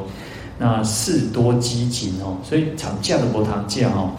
[0.58, 4.12] 那事多饥馑哦，所以长假都不长假哦。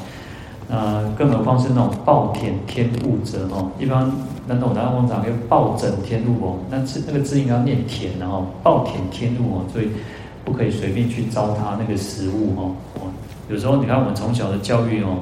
[0.73, 4.11] 呃，更何况是那种暴殄天物者哦，一般
[4.47, 9.89] 那种南方讲叫暴殄天物哦，那字那个字应该念田然后暴殄天物哦，所以
[10.47, 12.73] 不可以随便去糟蹋那个食物哦。
[13.51, 15.19] 有时候你看我们从小的教育哦，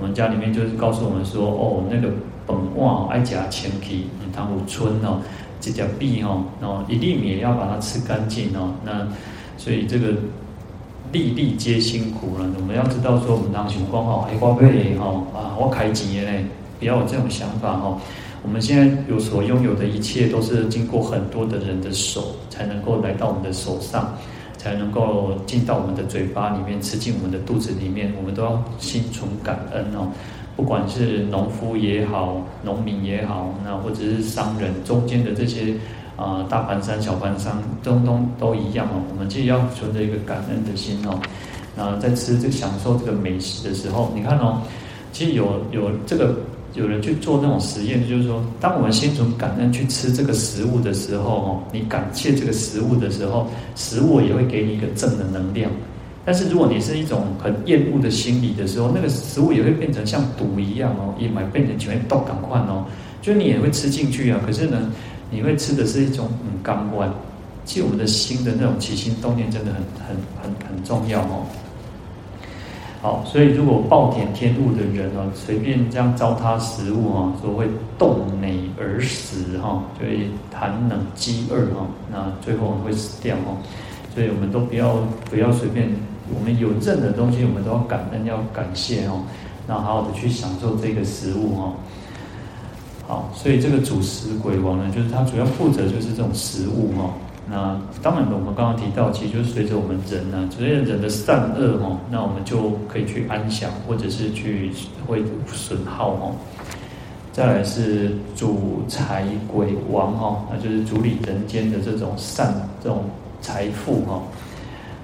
[0.00, 2.08] 我们家里面就是告诉我们说哦，那个
[2.46, 5.20] 本旺爱夹前皮，唐五春哦，
[5.60, 8.72] 这条壁哦，然后一粒米也要把它吃干净哦。
[8.86, 9.06] 那
[9.58, 10.14] 所以这个。
[11.10, 16.44] 粒粒皆辛苦了，我们要知道说，我们当情况哈，哎，花费哈啊，我开几年嘞，
[16.78, 17.98] 不要有这种想法哈。
[18.42, 24.14] 我们现在有所拥有的一切，都是经过很多的人的手，才能够来到我们的手上，
[24.58, 28.12] 才能够进到我们的嘴巴里面，吃进我们的肚子里面。
[28.18, 30.08] 我们都要心存感恩哦。
[30.56, 35.74] 不管是农夫也好，农民也好，那或者是商人中间的这些。
[36.18, 39.00] 啊，大盘山、小盘山，东东都一样哦。
[39.08, 41.16] 我们既要存着一个感恩的心哦，
[41.76, 44.60] 那在吃这个享受这个美食的时候，你看哦，
[45.12, 46.34] 其实有有这个
[46.74, 55.70] 有人去做那种实验，就是说，当我们心存感恩去吃这个食物的时候哦，你感谢这个食物的时候，食物也会给你一个正的能量。
[56.24, 62.84] 但是如果你是一种很厌恶的心理的时候，那个食物也会变成像毒一样哦，也买变成全都赶快哦，
[63.22, 64.40] 就你也会吃进去啊。
[64.44, 64.90] 可是呢？
[65.30, 67.12] 你会吃的是一种很刚观，
[67.64, 71.46] 其实我们的心的那种起心动念真的很很很很重要哦。
[73.00, 83.56] 好，所以如果暴殄天物的人哦，随便这样糟蹋食物哈，说会冻馁而死哈，就会寒冷饥饿哈，那最后会死掉哈。
[84.14, 84.96] 所以我们都不要
[85.30, 85.88] 不要随便，
[86.34, 89.22] 我们有任何东西，我们都要感恩要感谢哦，
[89.68, 91.74] 那好好的去享受这个食物哦。
[93.08, 97.10] 好，所以这个主食鬼王呢，就是他主要负责就是这种食物哈。
[97.48, 104.70] 那当然我们刚刚提到，其实就是随着我们人呢，随着人的善恶哈，那我们就可以去安享，或者是去
[105.06, 106.30] 会损耗哈。
[107.32, 112.52] 再来是主财鬼王哈，那就是主理人间的这种善
[112.84, 113.04] 这种
[113.40, 114.22] 财富哈。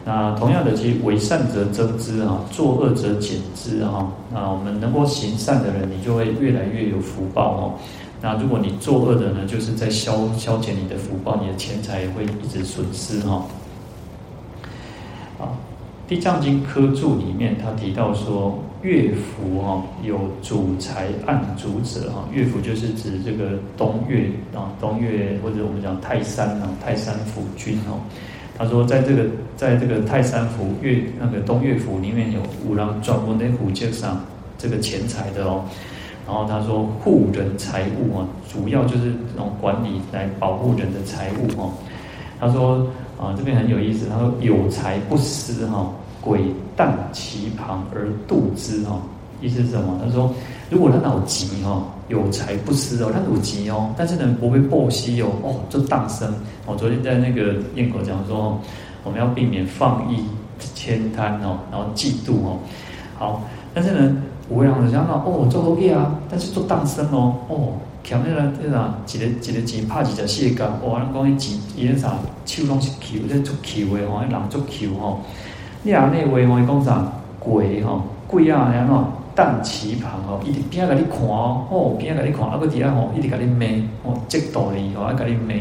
[0.06, 4.06] 那同样的，其实为善则增之啊，作恶则减之啊。
[4.30, 7.72] 那我们能够行善的人，你就会越来越有福报哦。
[8.20, 13.46] 那如果你作恶的呢，就是在消消减你的福报，你的钱财也会一直损失哈。
[15.38, 15.48] 啊，
[16.08, 27.96] 《地藏经》科注里面他提到说，乐府哈有主财暗主者哈，乐府就是指这个东岳啊，东岳或者我们讲泰山啊，泰山府君哦。
[28.56, 29.24] 他说，在这个，
[29.56, 34.24] 在这个泰山府乐那个东岳府里面有五郎专门的护介上
[34.56, 35.64] 这个钱财的哦。
[36.26, 41.72] 然后他说护人财物啊，主要就是这种管理来保护人的财物哦。
[42.38, 42.86] 他说
[43.20, 44.08] 啊，这边很有意思。
[44.08, 45.90] 他说有财不施哈，
[46.20, 46.40] 鬼
[46.76, 49.00] 诞其旁而度之哈。
[49.40, 50.00] 意思是什么？
[50.04, 50.32] 他说
[50.70, 51.84] 如果他脑急哈。
[52.08, 56.32] 有财不施哦，他有急哦，但是呢不会报喜哦，哦就当生。
[56.66, 58.60] 我昨天在那个咽口讲说，
[59.02, 60.22] 我们要避免放逸、
[60.76, 62.58] 慳贪哦，然后嫉妒哦。
[63.18, 64.16] 好，但是呢，
[64.50, 72.14] 有的人想到哦做多业啊，但是做当生哦，哦，强烈的这啥，一个一个钱怕几只蟹干，哦，人讲伊钱伊那啥
[72.44, 75.20] 手拢是抠，在足球的吼，人足球吼。
[75.82, 79.04] 你啊那位吼，伊讲啥鬼吼，鬼啊，然后
[79.34, 83.66] 当其旁哦，一直边个你看哦，哦边个你看，啊个底下吼，一直给你骂
[84.04, 85.54] 哦，嫉妒你哦，爱给你骂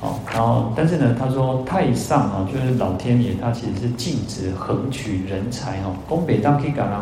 [0.00, 6.98] 哦，然后但是呢，他说太上啊，就是老天爷，他其实是禁止横取人才哦，讲北当可以讲人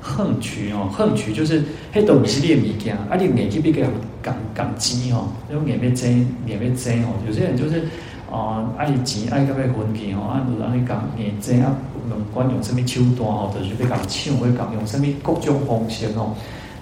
[0.00, 3.82] 横取哦，横取就是黑都不是你的物件，啊你眼睛别个
[4.22, 6.10] 讲讲鸡哦，用眼别睁
[6.46, 7.82] 眼别睁哦，有些人就是。
[8.30, 11.74] 哦，爱钱爱到要分去吼，啊，如安尼讲，你这样
[12.08, 16.34] 不管用什么手段吼，就是要讲抢，会讲用什么各种方式吼，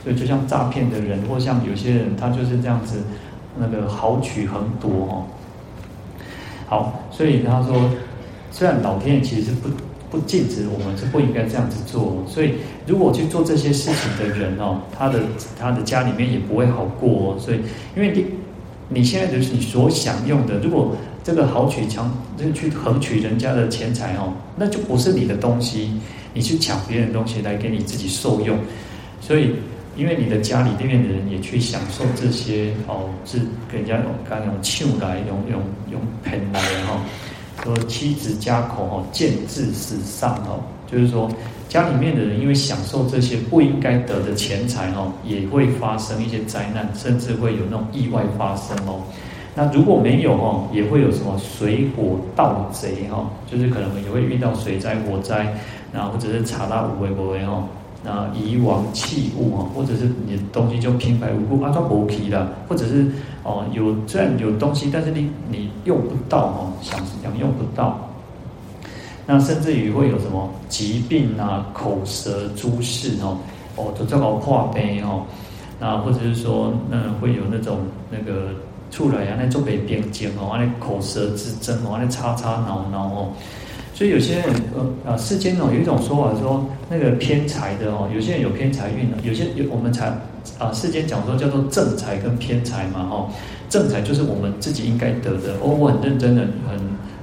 [0.02, 3.02] 所以就像诈骗的人，或像有些人，他就是这样子，
[3.59, 5.26] 那个豪取横夺吼。
[6.66, 7.90] 好，所以他说，
[8.50, 9.68] 虽然老天爷其实是不
[10.11, 12.54] 不禁止我们是不应该这样子做，所以
[12.87, 15.20] 如果去做这些事情的人哦，他的
[15.61, 17.59] 他的家里面也不会好过哦，所以
[17.94, 18.24] 因为你
[18.88, 25.90] 你现在就是你所享用的，如果这个豪取强，就去横取人家的钱财哦，那就不是你的东西，
[26.34, 28.58] 你去抢别人的东西来给你自己受用，
[29.22, 29.54] 所以
[29.96, 33.38] 因为你的家里这边的人也去享受这些哦，是
[33.72, 37.00] 给人家用刚用抢来用用用骗来的哈，
[37.64, 41.30] 说妻子家口哦，见自死丧哦，就是说
[41.70, 49.00] 家里面的人因为享受这些不应该得的钱财哦，也会发生一些灾难，甚至会有那种意外发生哦。
[49.56, 55.54] 那如果没有哦，也会有什么水火盗贼哈，就是可能也会遇到水灾、火灾，
[55.92, 57.62] 然后或者是查到无为不为哈，
[58.02, 63.06] 那遗亡器物哈，或者是你的东西就平白无故啊，它剥皮了，或者是
[63.44, 68.08] 哦有虽然有东西，但是你你用不到哈，想想用不到，
[69.24, 73.38] 那甚至于会有什么疾病啊、口舌诸事哦，
[73.76, 75.22] 哦，就这个破病哦，
[75.78, 77.78] 那或者是说那会有那种
[78.10, 78.48] 那个。
[78.94, 83.33] 出来啊，那做北边讲哦，那口舌之争哦，那吵吵闹闹哦，
[83.92, 90.07] 所以有些人呃啊，世间哦有一种说法说那个偏财的哦，有些人有偏财运的，有些有我们才
[90.61, 93.30] 啊世间讲说叫做正财跟偏财嘛哦，
[93.68, 96.78] 正财就是我们自己应该得的哦，我很认真的很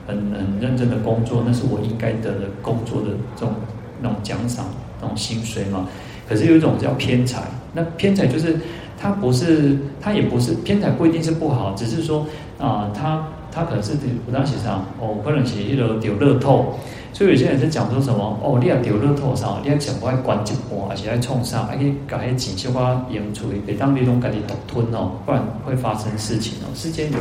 [0.07, 3.07] 很很认真的工作，那是我应该得的工作的
[3.37, 3.55] 这种
[4.01, 4.65] 那种奖赏
[4.99, 5.87] 那种薪水嘛，
[6.27, 8.57] 可是有一种叫偏财，那偏财就是。
[9.01, 12.19] 他不是，他也不是偏财，不一定是不好，只是说
[12.59, 13.93] 啊、呃，他他可能是
[14.25, 16.75] 不当时上哦，可能是一楼丢乐透，
[17.11, 26.69] 所以有些人是讲说什么哦，你要丢乐透上，你要讲我要关一半，而且要冲上，还可以搞些钱小花赢出去，别当你拢赶紧独吞哦，不然会发生事情哦。
[26.75, 27.17] 世间有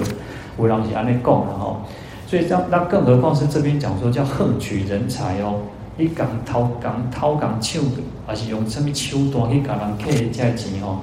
[0.58, 1.80] 有人是安尼讲的哦，
[2.26, 5.56] 所以这那更何况是这边讲说叫横取人才哦，
[5.96, 7.82] 你讲偷讲偷讲抢，
[8.26, 11.00] 还是用什么手段去搞人客这钱哦。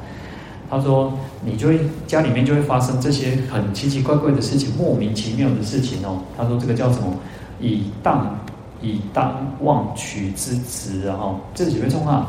[0.69, 1.13] 他说
[1.45, 7.07] ：“你就会家里面就会发生这些很奇奇怪怪的事情，莫名其妙的事情哦。”他说：“这个叫什么？
[7.61, 8.37] 以当
[8.81, 11.15] 以当妄取之职啊！
[11.15, 12.27] 哈，这几位众啊，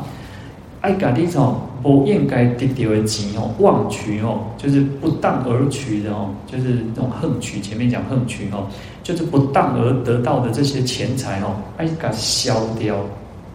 [0.83, 7.61] 爱搞这种不应该得到的钱哦，妄取哦，就是不当而取的哦，就是这种横取。
[7.61, 8.69] 前面讲横取哦，
[9.03, 12.97] 就是不当而得到的这些钱财哦，爱搞消掉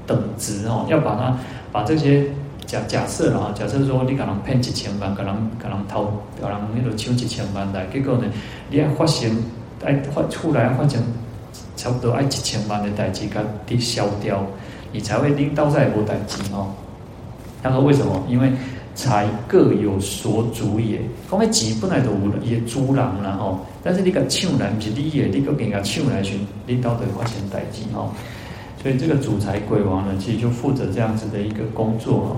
[0.06, 1.38] 等值哦，要把它
[1.72, 2.26] 把这些。”
[2.74, 8.24] 假假设啦，假设说你可能骗一千万，可能可能偷，可能那个抢一千万来，结果呢，
[8.72, 9.30] 你要发现，
[9.86, 11.00] 爱发出来发现
[11.76, 14.44] 差不多爱一千万的代志，甲抵消掉，
[14.92, 16.74] 你才会领导在无代志哦。
[17.62, 18.24] 他说为什么？
[18.28, 18.52] 因为
[18.96, 21.00] 财各有所主也。
[21.30, 28.12] 讲个钱本来就有伊个主人啦吼，但是你个抢来不是你的，你个给人家抢来去，领导的发生代志吼。
[28.82, 32.36] 所以这个主财鬼王呢，其实就负责这样子的一个工作哈。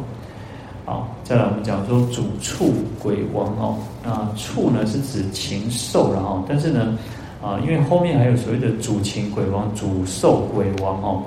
[0.85, 2.71] 好，再来我们讲说主畜
[3.01, 6.95] 鬼王哦，那畜呢是指禽兽了哈，但是呢，
[7.41, 11.23] 啊，因为后面还有所谓的主禽鬼王、主兽鬼王哦，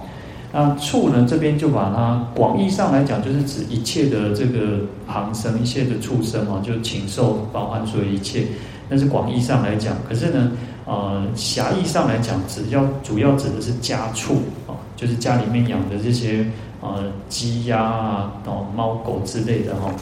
[0.53, 8.47] 那畜呢这边就把它广义上来讲，就是指一切的这个旁生、一切的畜生哦，就禽兽包含所有一切，
[8.89, 9.97] 那是广义上来讲。
[10.09, 10.53] 可是呢，
[10.85, 14.35] 呃，狭义上来讲，只要主要指的是家畜
[14.69, 16.47] 啊，就是家里面养的这些。
[16.81, 19.93] 呃，鸡鸭啊，哦，猫狗之类的哈。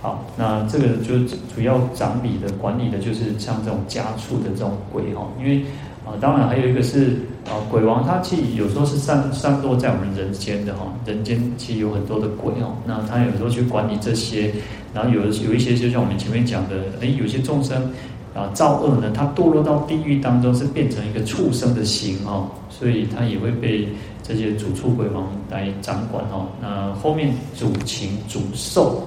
[0.00, 1.18] 好，那这个就
[1.54, 5.26] 主要掌理的、管理的，就是像这种家畜的这种鬼哈。
[5.38, 5.64] 因为
[6.04, 10.92] 啊，当然还有一个是啊，鬼王他其实有时候是散散落在我们人间的哈。
[11.04, 14.52] 人间其实有很多的鬼哦，那他有时候去管理这些，
[14.94, 17.90] 然后有有一些就像我们前面讲的，诶，有些众生
[18.34, 23.88] 啊造恶呢，他堕落到地狱当中是变成一个畜生的形哦，所以他也会被。
[24.22, 29.02] 这些主畜鬼王来掌管哦，那后面主禽主兽，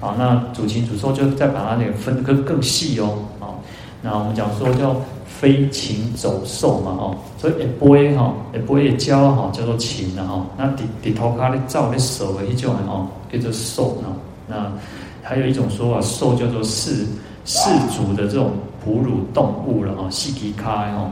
[0.00, 3.54] 啊，那主禽主兽就再把它那个分得更更细哦，啊，
[4.02, 14.08] 那我们讲说叫飞禽走兽嘛哦，所以一杯哈一杯的鸟哈叫做禽了哈，那底底头卡的照的手的一种哦叫做兽呢，
[14.46, 14.70] 那
[15.22, 17.06] 还有一种说法兽叫做四
[17.44, 18.52] 四足的这种
[18.84, 21.10] 哺乳动物了哈，细皮卡哈，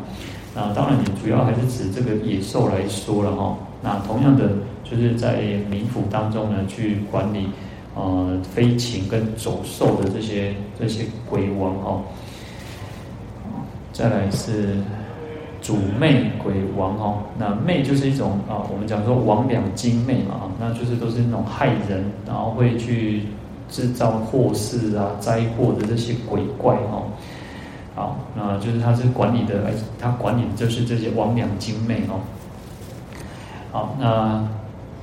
[0.55, 4.51] 那当然你主要还是指这个野兽来说了哈，那同样的
[4.85, 7.49] 就是在冥府当中呢去管理。
[7.97, 12.03] 呃，飞禽跟走兽的这些这些鬼王哦，
[13.93, 14.77] 再来是
[15.61, 23.25] 主魅鬼王哦，那魅就是一种啊，我们讲说王两精魅嘛，那就是都是那种害人，然后会去
[23.69, 27.11] 制造祸事啊、灾祸的这些鬼怪哦。
[27.95, 32.21] 好，那就是他是管理的，他管理的就是这些王两精妹哦。
[33.73, 34.47] 好，那。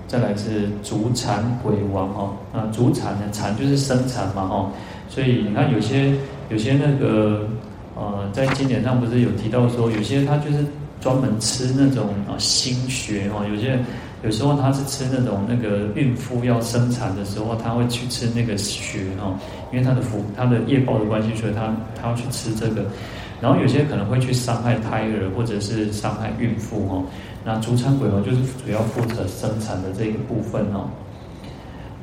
[0.07, 3.29] 再来是筑产鬼王哦，那筑产呢？
[3.33, 4.71] 产就是生产嘛哦，
[5.09, 6.15] 所以你看有些
[6.47, 7.45] 有些那个
[7.93, 10.65] 呃，在经典上不是有提到说，有些他就是
[11.01, 13.77] 专门吃那种啊心血哦，有些
[14.23, 19.37] 有时候他是吃那种那个孕妇要生产的时候，他会去吃那个血哦，
[19.71, 22.85] 因为他的福他的业报的关系，所以他他要去吃这个。
[23.39, 27.03] 然后有些可能会去伤害胎儿或者是伤害孕妇哦。
[27.45, 30.89] 那筑产鬼王就是主要负责生产的这个部分哦。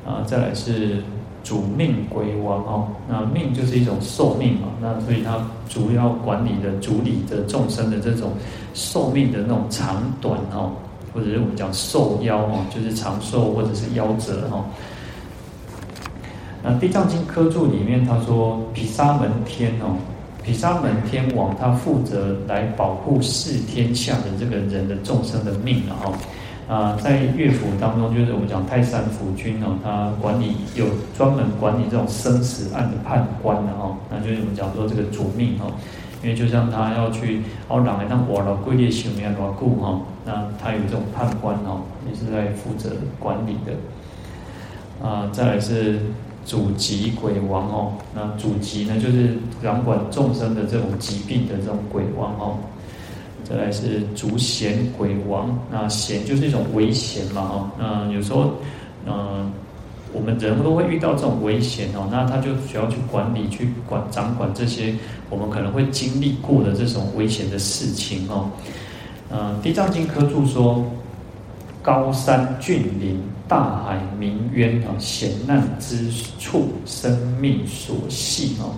[0.05, 1.03] 啊，再来是
[1.43, 2.87] 主命鬼王哦。
[3.09, 5.37] 那命就是一种寿命嘛，那所以他
[5.67, 8.31] 主要管理的、主理的众生的这种
[8.73, 10.71] 寿命的那种长短哦，
[11.15, 14.65] 或者是我们讲寿夭哦，就是长寿或者是夭折哦。
[16.61, 19.95] 那《地藏经》科注里面他说，毗沙门天哦。
[20.43, 26.13] 毗沙门天王，他负责来保护四天下的这个人的众生的命哦。
[26.67, 30.85] 啊，在乐府当中，就是我们讲泰山府君哦，他管理有
[31.17, 33.97] 专门管理这种生死案的判官的哈。
[34.11, 35.65] 那就是我们讲说这个主命哈，
[36.21, 45.07] 因为就像他要去哦，让来当瓦老归列修命牢固哈，那他有这种判官哦，也是在负责管理的。
[45.07, 45.99] 啊，再来是。
[46.47, 52.55] 主疾鬼王哦，那主疾呢，就是掌管众生的这种疾病的这种鬼王哦。
[53.43, 57.71] 再来是主险鬼王，那险就是一种危险嘛哈。
[57.79, 58.51] 那有时候，
[59.07, 59.51] 嗯，
[60.13, 64.93] 我们人都会遇到这种危险哦，那他就需要去管理、去管、掌管这些
[65.31, 68.51] 我们可能会经历过的这种危险的事情哦。
[69.35, 70.83] 嗯，《地藏经》科注说。
[71.85, 76.09] 高山峻岭、大海冥渊啊，险难之
[76.39, 78.73] 处，生命所系哦。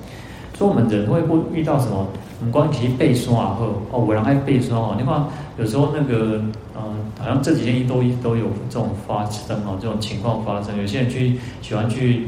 [0.58, 2.06] 所以，我们人会不遇到什么？
[2.40, 4.96] 我们光提背霜啊，或哦，有人爱背霜哦。
[5.00, 5.26] 你看，
[5.58, 6.42] 有时候那个，
[6.76, 10.78] 嗯、好像这几天都都有这种发生哦，这种情况发生。
[10.78, 12.28] 有些人去喜欢去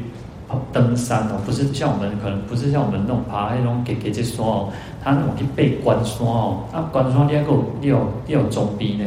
[0.71, 4.69] 登山哦，不是像我们可能不是像我们那种爬那种给给这霜哦，
[5.03, 9.05] 他那种去背关霜哦，那，关霜你还够你有你有装备呢。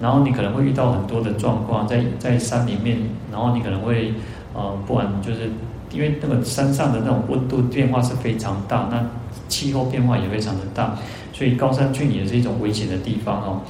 [0.00, 2.98] 然后你可能会遇到很多的状况，在在山里面，
[3.30, 4.12] 然后你可能会，
[4.52, 5.48] 呃，不管就是
[5.92, 9.00] 因为那个山上的那种温度变化是非常大，那
[9.48, 10.92] 气候变化也非常的大，
[11.32, 13.60] 所以高山峻岭也是一种危险的地方哦。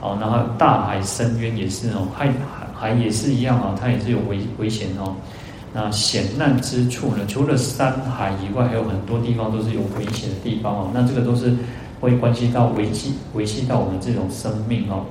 [0.00, 2.32] 好，然后大海深渊也是哦，海
[2.72, 5.14] 海也是一样啊，它也是有危危险哦。
[5.74, 10.90] 那险难之处呢，除了山海以外，还有很多地方都是有危险的地方哦。
[10.92, 11.54] 那这个都是
[12.00, 15.04] 会关系到维系维系到我们这种生命哦。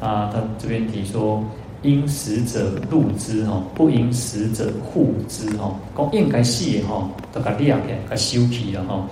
[0.00, 1.44] 啊，他这边提说，
[1.82, 5.76] 因死者入之哦，不因死者护之哦。
[5.96, 9.06] 讲应该死的哈，都该裂开，给修皮了哈。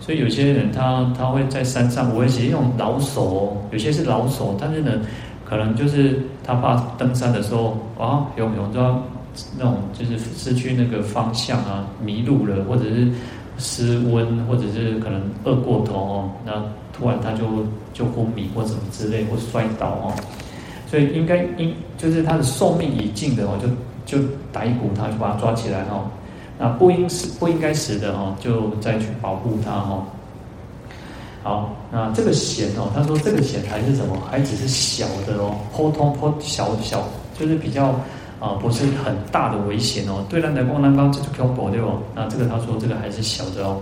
[0.00, 4.90] 所以有些人他他会在山上，我会写那种老手，哦有些是老手，但是呢，
[5.44, 9.00] 可能就是他怕登山的时候啊，有有知道
[9.58, 13.10] 那种就是失去那个方向啊，迷路了，或者是
[13.58, 16.52] 失温，或者是可能饿过头哦，那。
[16.92, 17.46] 突然他就
[17.94, 20.12] 就昏迷或什么之类，或摔倒哦，
[20.86, 23.58] 所以应该应就是他的寿命已尽的哦，
[24.04, 26.10] 就就逮捕他，就把他抓起来哦。
[26.58, 30.04] 那不应死不应该死的哦，就再去保护他哦。
[31.42, 34.14] 好，那这个险哦，他说这个险还是什么？
[34.30, 37.02] 还只是小的哦，普通普小小，
[37.38, 37.98] 就是比较
[38.40, 40.24] 啊，不是很大的危险哦。
[40.28, 42.00] 对人来讲，那刚这就恐怖对哦。
[42.14, 43.78] 那这个他说这个还是小的哦。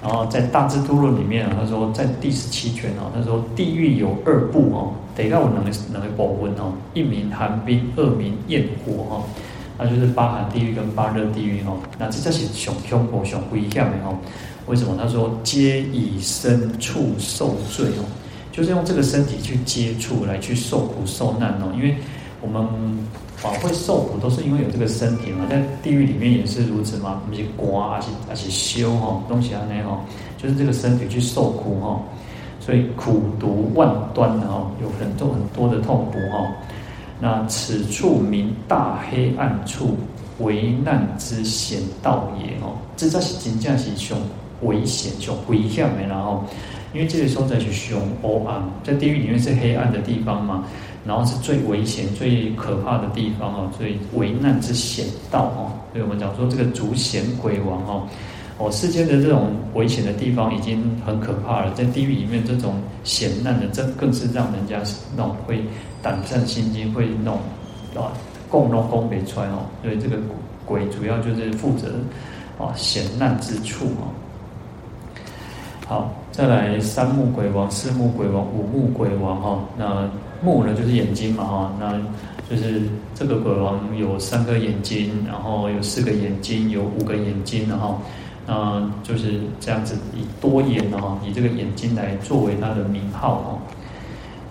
[0.00, 9.24] 然后在《大智度论》里面啊，他说在第十七卷哦，他说地狱有二部哦，得让我能能够保温哦，一名寒冰，二名焰火哈，
[9.76, 11.76] 那就是八寒地狱跟八热地狱哦。
[11.98, 14.16] 那这就是上恐怖、上危险的哦。
[14.66, 14.96] 为什么？
[14.96, 18.06] 他说皆以身处受罪哦，
[18.52, 21.96] 就是用这个身体去接触来去受苦受难哦，因为
[22.40, 22.64] 我们。
[23.42, 30.00] 啊，会受苦都是因为有这个身体嘛，在地狱里面也是如此嘛，不是刮，而且而且修哈东西啊那哈，
[30.36, 32.00] 就是这个身体去受苦哈。
[32.60, 36.46] 所以苦毒万端哈，有很多很多的痛苦哈。
[37.20, 39.96] 那此处名大黑暗处，
[40.40, 44.18] 危难之险道也哦，这才是真正是上
[44.62, 46.44] 危险、上危险的然后，
[46.92, 50.64] 因为这个时候在去凶黑暗，在地狱里面是黑暗的地方嘛，
[51.08, 58.06] 然后是最危险、最可怕的地方哦，最危难之险道哦，所以我们讲说这个逐险鬼王哦。
[58.58, 64.82] 哦，世间的这种危险的地方已经很可怕了，在地狱里面这种险难的，这更是让人家
[65.16, 65.64] 那种会
[66.02, 67.38] 胆战心惊，会那种
[67.94, 68.12] 啊，
[68.50, 69.60] 共荣共北穿哦。
[69.82, 70.18] 所以这个
[70.66, 71.88] 鬼主要就是负责
[72.58, 74.12] 啊险难之处哦。
[75.88, 79.58] 好，再来三目鬼王、四目鬼王、五目鬼王哈。
[79.74, 80.06] 那
[80.42, 81.98] 目呢就是眼睛嘛哈，那
[82.50, 82.82] 就是
[83.14, 87.98] 这个鬼王有三个眼睛，然后有四个眼睛，有五个眼睛然后。
[88.50, 93.48] 嗯，就是这样子，以多眼哦，以这个眼睛来作为他的名号哦。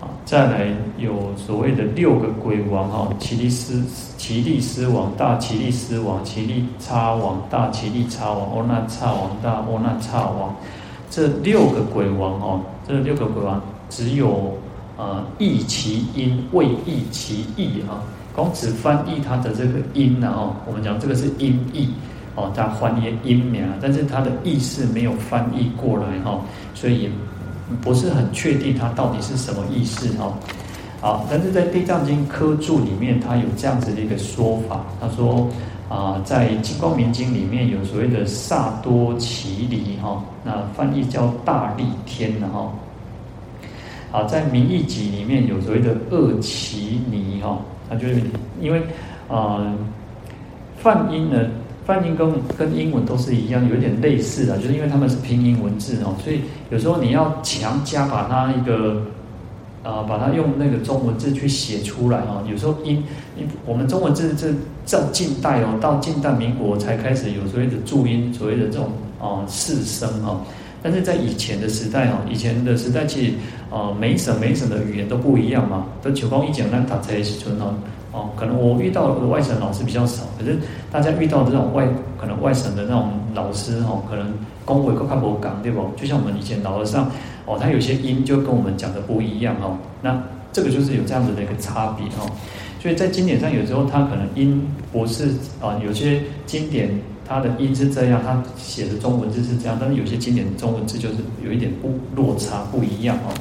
[0.00, 0.68] 啊，再来
[0.98, 3.82] 有所谓的六个鬼王哈，奇力斯、
[4.16, 10.54] 奇力斯王、大奇力斯王、奇力叉王、大奇力叉王、欧那叉王、大欧那叉王，
[11.10, 14.56] 这六个鬼王哦，这六个鬼王只有
[14.96, 18.00] 呃译其音，未译其义哈。
[18.34, 21.88] 光只翻译它的这个音呢哦，我们讲这个是音译。
[22.34, 26.40] 哦，它翻译音名，但是它的意思没有翻译过来哈，
[26.72, 27.10] 所以
[27.82, 30.32] 不是很确定它到底是什么意思哈。
[31.00, 35.48] 好，但是在《地藏经》科注里面，它有这样子的一个说法，他说
[35.88, 42.72] 啊，在《金光明经》里面有所谓的萨多奇离哈，那翻译叫大力天的哈。
[44.12, 47.58] 啊，在《名义集》里面有所谓的恶奇尼哈，
[47.88, 48.20] 它就是
[48.60, 48.82] 因为
[49.28, 49.74] 啊，
[50.76, 51.48] 梵音呢。
[51.88, 59.00] 梵音跟跟英文都是一样，有点类似的，就是因为他们是拼音文字哦，所以有时候你要强加把它一个，
[59.88, 62.44] 啊，把它用那个中文字去写出来哦。
[62.46, 63.02] 有时候音，
[63.64, 64.52] 我们中文字这
[64.86, 70.42] 到近代哦，到近代民国才开始有所谓的注音，所谓的这种啊四声哦。
[70.82, 73.32] 但是在以前的时代哦，以前的时代其实
[73.70, 77.72] 啊，每省每省的语言都不一样嘛，都九光一讲那他才是纯哦。
[78.12, 80.58] 哦，可能我遇到的外省老师比较少，可是
[80.92, 81.88] 大家遇到的这种外
[82.20, 84.34] 可能外省的那种老师哦，可能
[84.66, 85.90] 工会都看不讲对不？
[85.96, 87.10] 就像我们以前老和尚
[87.48, 89.78] 哦，他有些音就跟我们讲的不一样哦。
[90.02, 90.22] 那
[90.52, 92.30] 这个就是有这样子的一个差别哦。
[92.80, 95.30] 所以在经典上有时候他可能音不是
[95.60, 96.88] 啊，有些经典
[97.26, 103.34] 它的音是这样，他写的中文字是这样，但是有些经典的中文字就是有一点不落差不一样哦。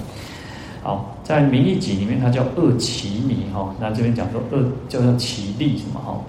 [0.83, 3.73] 好，在《名义集》里面，它叫恶奇尼哈。
[3.79, 6.19] 那这边讲说恶叫做奇力什么哈？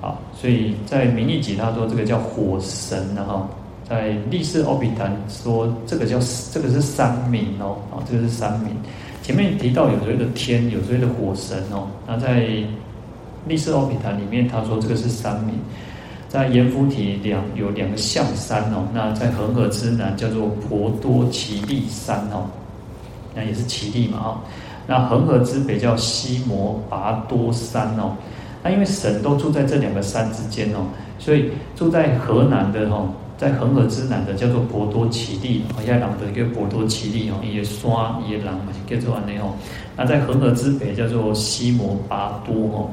[0.00, 3.48] 好，所以在《名义集》他说这个叫火神的哈。
[3.90, 5.10] 在《历世欧比谈》
[5.42, 6.16] 说这个叫
[6.52, 8.68] 这个是三名哦，啊，这个是三名。
[9.20, 11.88] 前面提到有所谓的天，有所谓的火神哦。
[12.06, 12.40] 那在
[13.48, 15.56] 《历世欧比谈》里面，他说这个是三名。
[16.28, 18.86] 在《阎浮提》两有两个象山哦。
[18.94, 22.46] 那在恒河之南叫做婆多奇力山哦。
[23.34, 24.40] 那也是奇力嘛哈，
[24.86, 28.12] 那恒河之北叫西摩拔多山哦，
[28.62, 30.86] 那因为神都住在这两个山之间哦，
[31.18, 33.08] 所以住在河南的哦，
[33.40, 38.54] 在恒河之南的叫做博多奇力，哦，亚朗的一个婆多奇力哦，也刷也朗
[38.86, 39.54] 叫做安内哦，
[39.96, 42.90] 那在恒河之北叫做西摩拔多哦，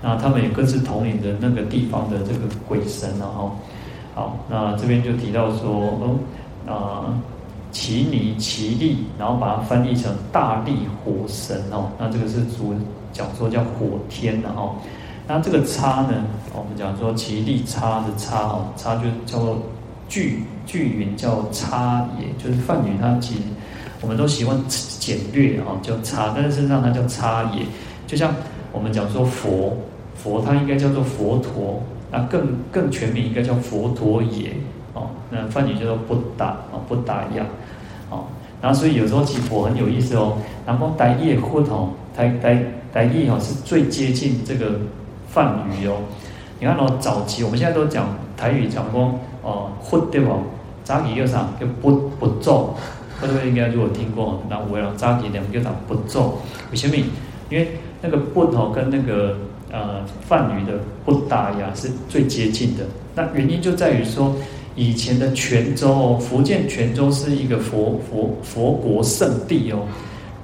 [0.00, 3.52] 那他们也各自统领的那个地方的这个鬼神了哈，
[4.14, 5.70] 好，那这边就提到说，
[6.00, 6.18] 哦，
[6.66, 7.20] 啊。
[7.72, 10.72] 奇尼奇力，然后把它翻译成大力
[11.02, 12.74] 火神哦，那这个是主
[13.14, 14.74] 讲说叫火天的哦。
[15.26, 16.22] 那这个叉呢，
[16.52, 19.58] 我们讲说奇力叉的叉哦，叉就叫做
[20.12, 23.40] 巨巨云叫叉也，就是梵语它其实
[24.02, 27.64] 我们都喜欢简略哦，叫叉，但是实上它叫叉也。
[28.06, 28.34] 就像
[28.72, 29.74] 我们讲说佛
[30.14, 34.52] 佛，它应该叫做佛陀，那更更全名应该叫佛陀也。
[34.92, 37.46] 哦，那梵语叫做不打哦，不打呀，
[38.10, 38.24] 哦，
[38.60, 40.36] 然后所以有时候其实佛很有意思哦，
[40.66, 44.78] 然后台语或哦，台台台语哦是最接近这个
[45.26, 46.02] 梵语哦。
[46.62, 50.30] 你看哦，早期我们现在都讲台语讲说哦，或对不？
[50.84, 51.48] 早期叫啥？
[51.58, 52.76] 叫不不做，
[53.20, 55.74] 各位应该如果听过，那我让早期两个叫啥？
[55.88, 56.40] 不做，
[56.70, 56.94] 为什么？
[57.50, 59.36] 因为那个不哦跟那个
[59.72, 62.84] 呃梵语的不打呀是最接近的，
[63.16, 64.32] 那原因就在于说。
[64.74, 69.80] 以前的泉州哦，福建泉州是一个佛佛佛国圣地哦。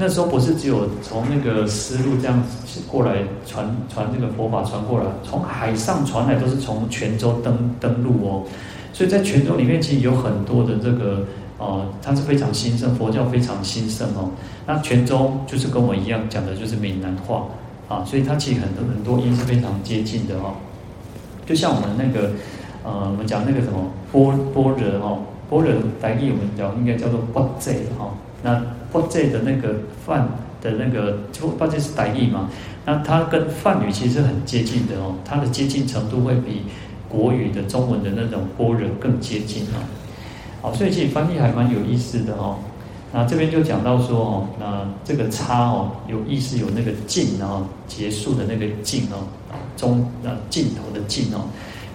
[0.01, 2.41] 那时候不是只有从那个丝路这样
[2.87, 8.45] 过来传传这个佛法传过来，从海上传来都是从泉州登登陆哦。
[8.93, 11.25] 所以在泉州里面其实有很多的这个
[11.59, 14.31] 哦，它是非常兴盛，佛教非常兴盛哦。
[14.67, 17.47] 那泉州就是跟我一样讲的就是闽南话
[17.89, 20.55] 啊，所以它其实很多很多音是非常接近的哦。
[21.45, 22.31] 就像我们那个
[22.85, 25.19] 呃，我们讲那个什么波波人哈，
[25.51, 28.15] 般若台语我们讲应该叫做般济哈。
[28.43, 29.75] 那般济的那个
[30.05, 30.29] 梵
[30.61, 32.49] 的那个就般济是傣语嘛，
[32.85, 36.63] 那它跟梵语其实很接近的哦，它的接近程度会比
[37.09, 39.79] 国语的中文的那种波人更接近哦。
[40.61, 42.57] 好，所以其实翻译还蛮有意思的哦。
[43.13, 49.25] 那这边就讲到说哦，那这个叉哦，有意思有那个尽哦结束的那个尽哦，
[49.77, 51.49] 中那尽头的尽哦。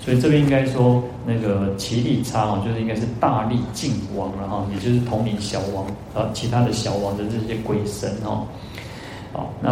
[0.04, 8.46] 所以这边应该说那个奇力叉哦，就是应该是大力尽王了哈，也就是统领小王和其他的小王的这些鬼神哦。
[9.32, 9.72] 好，那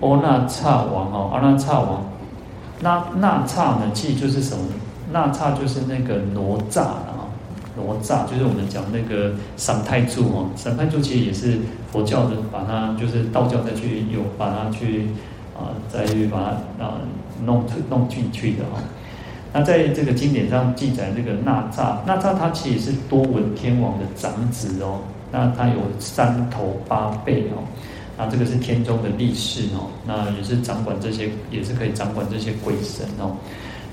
[0.00, 2.04] 阿那刹王哦，阿那刹王，
[2.80, 4.74] 那那刹呢，其实就是什么呢？
[5.10, 6.40] 那刹就是那个哪
[6.70, 7.16] 吒啊。
[7.76, 11.58] 哪吒就是我们讲那个三太子哦，三太子其实也是
[11.90, 15.08] 佛教的，把它就是道教再去有把它去
[15.56, 16.38] 啊、再去把
[16.78, 16.94] 它啊
[17.44, 18.80] 弄弄进去的哈。
[19.52, 25.00] 那在这个经典上记载，这个那吒，那吒他其实是多闻天王的长子哦，
[25.32, 27.62] 那他有三头八臂哦，
[28.16, 33.36] 那这个是天中的力士哦，那也是掌管这些，也是可以掌管这些鬼神哦。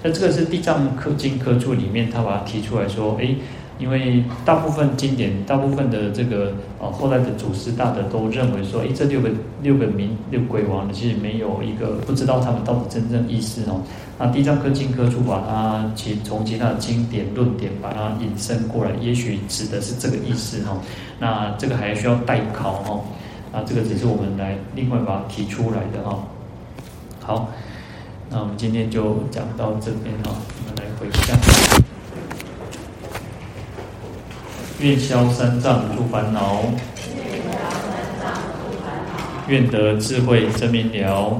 [0.03, 3.35] 那这个是地藏科经科注里面，他把它提出来说，哎。
[3.79, 9.29] 因为大部分经典，大部分的这个呃后来的祖师大德都认为说，诶，这六个
[9.61, 13.79] 六个名六鬼王呢，其实没有一个不知道他们到底真正意思哦。
[14.20, 20.78] 那地藏科经科注把它其从其他的经典论点把它引申过来，也许指的是这个意思哈。
[21.20, 23.05] 那这个还需要待考哦。
[23.53, 26.24] 那这个只是我们来另外把它提出来的哈。
[27.22, 27.49] 好，
[28.30, 31.38] 那我们今天就讲到这边哈，我们来回向。
[34.80, 36.63] 愿消三障诸烦恼，
[39.47, 41.39] 愿得智慧真明了，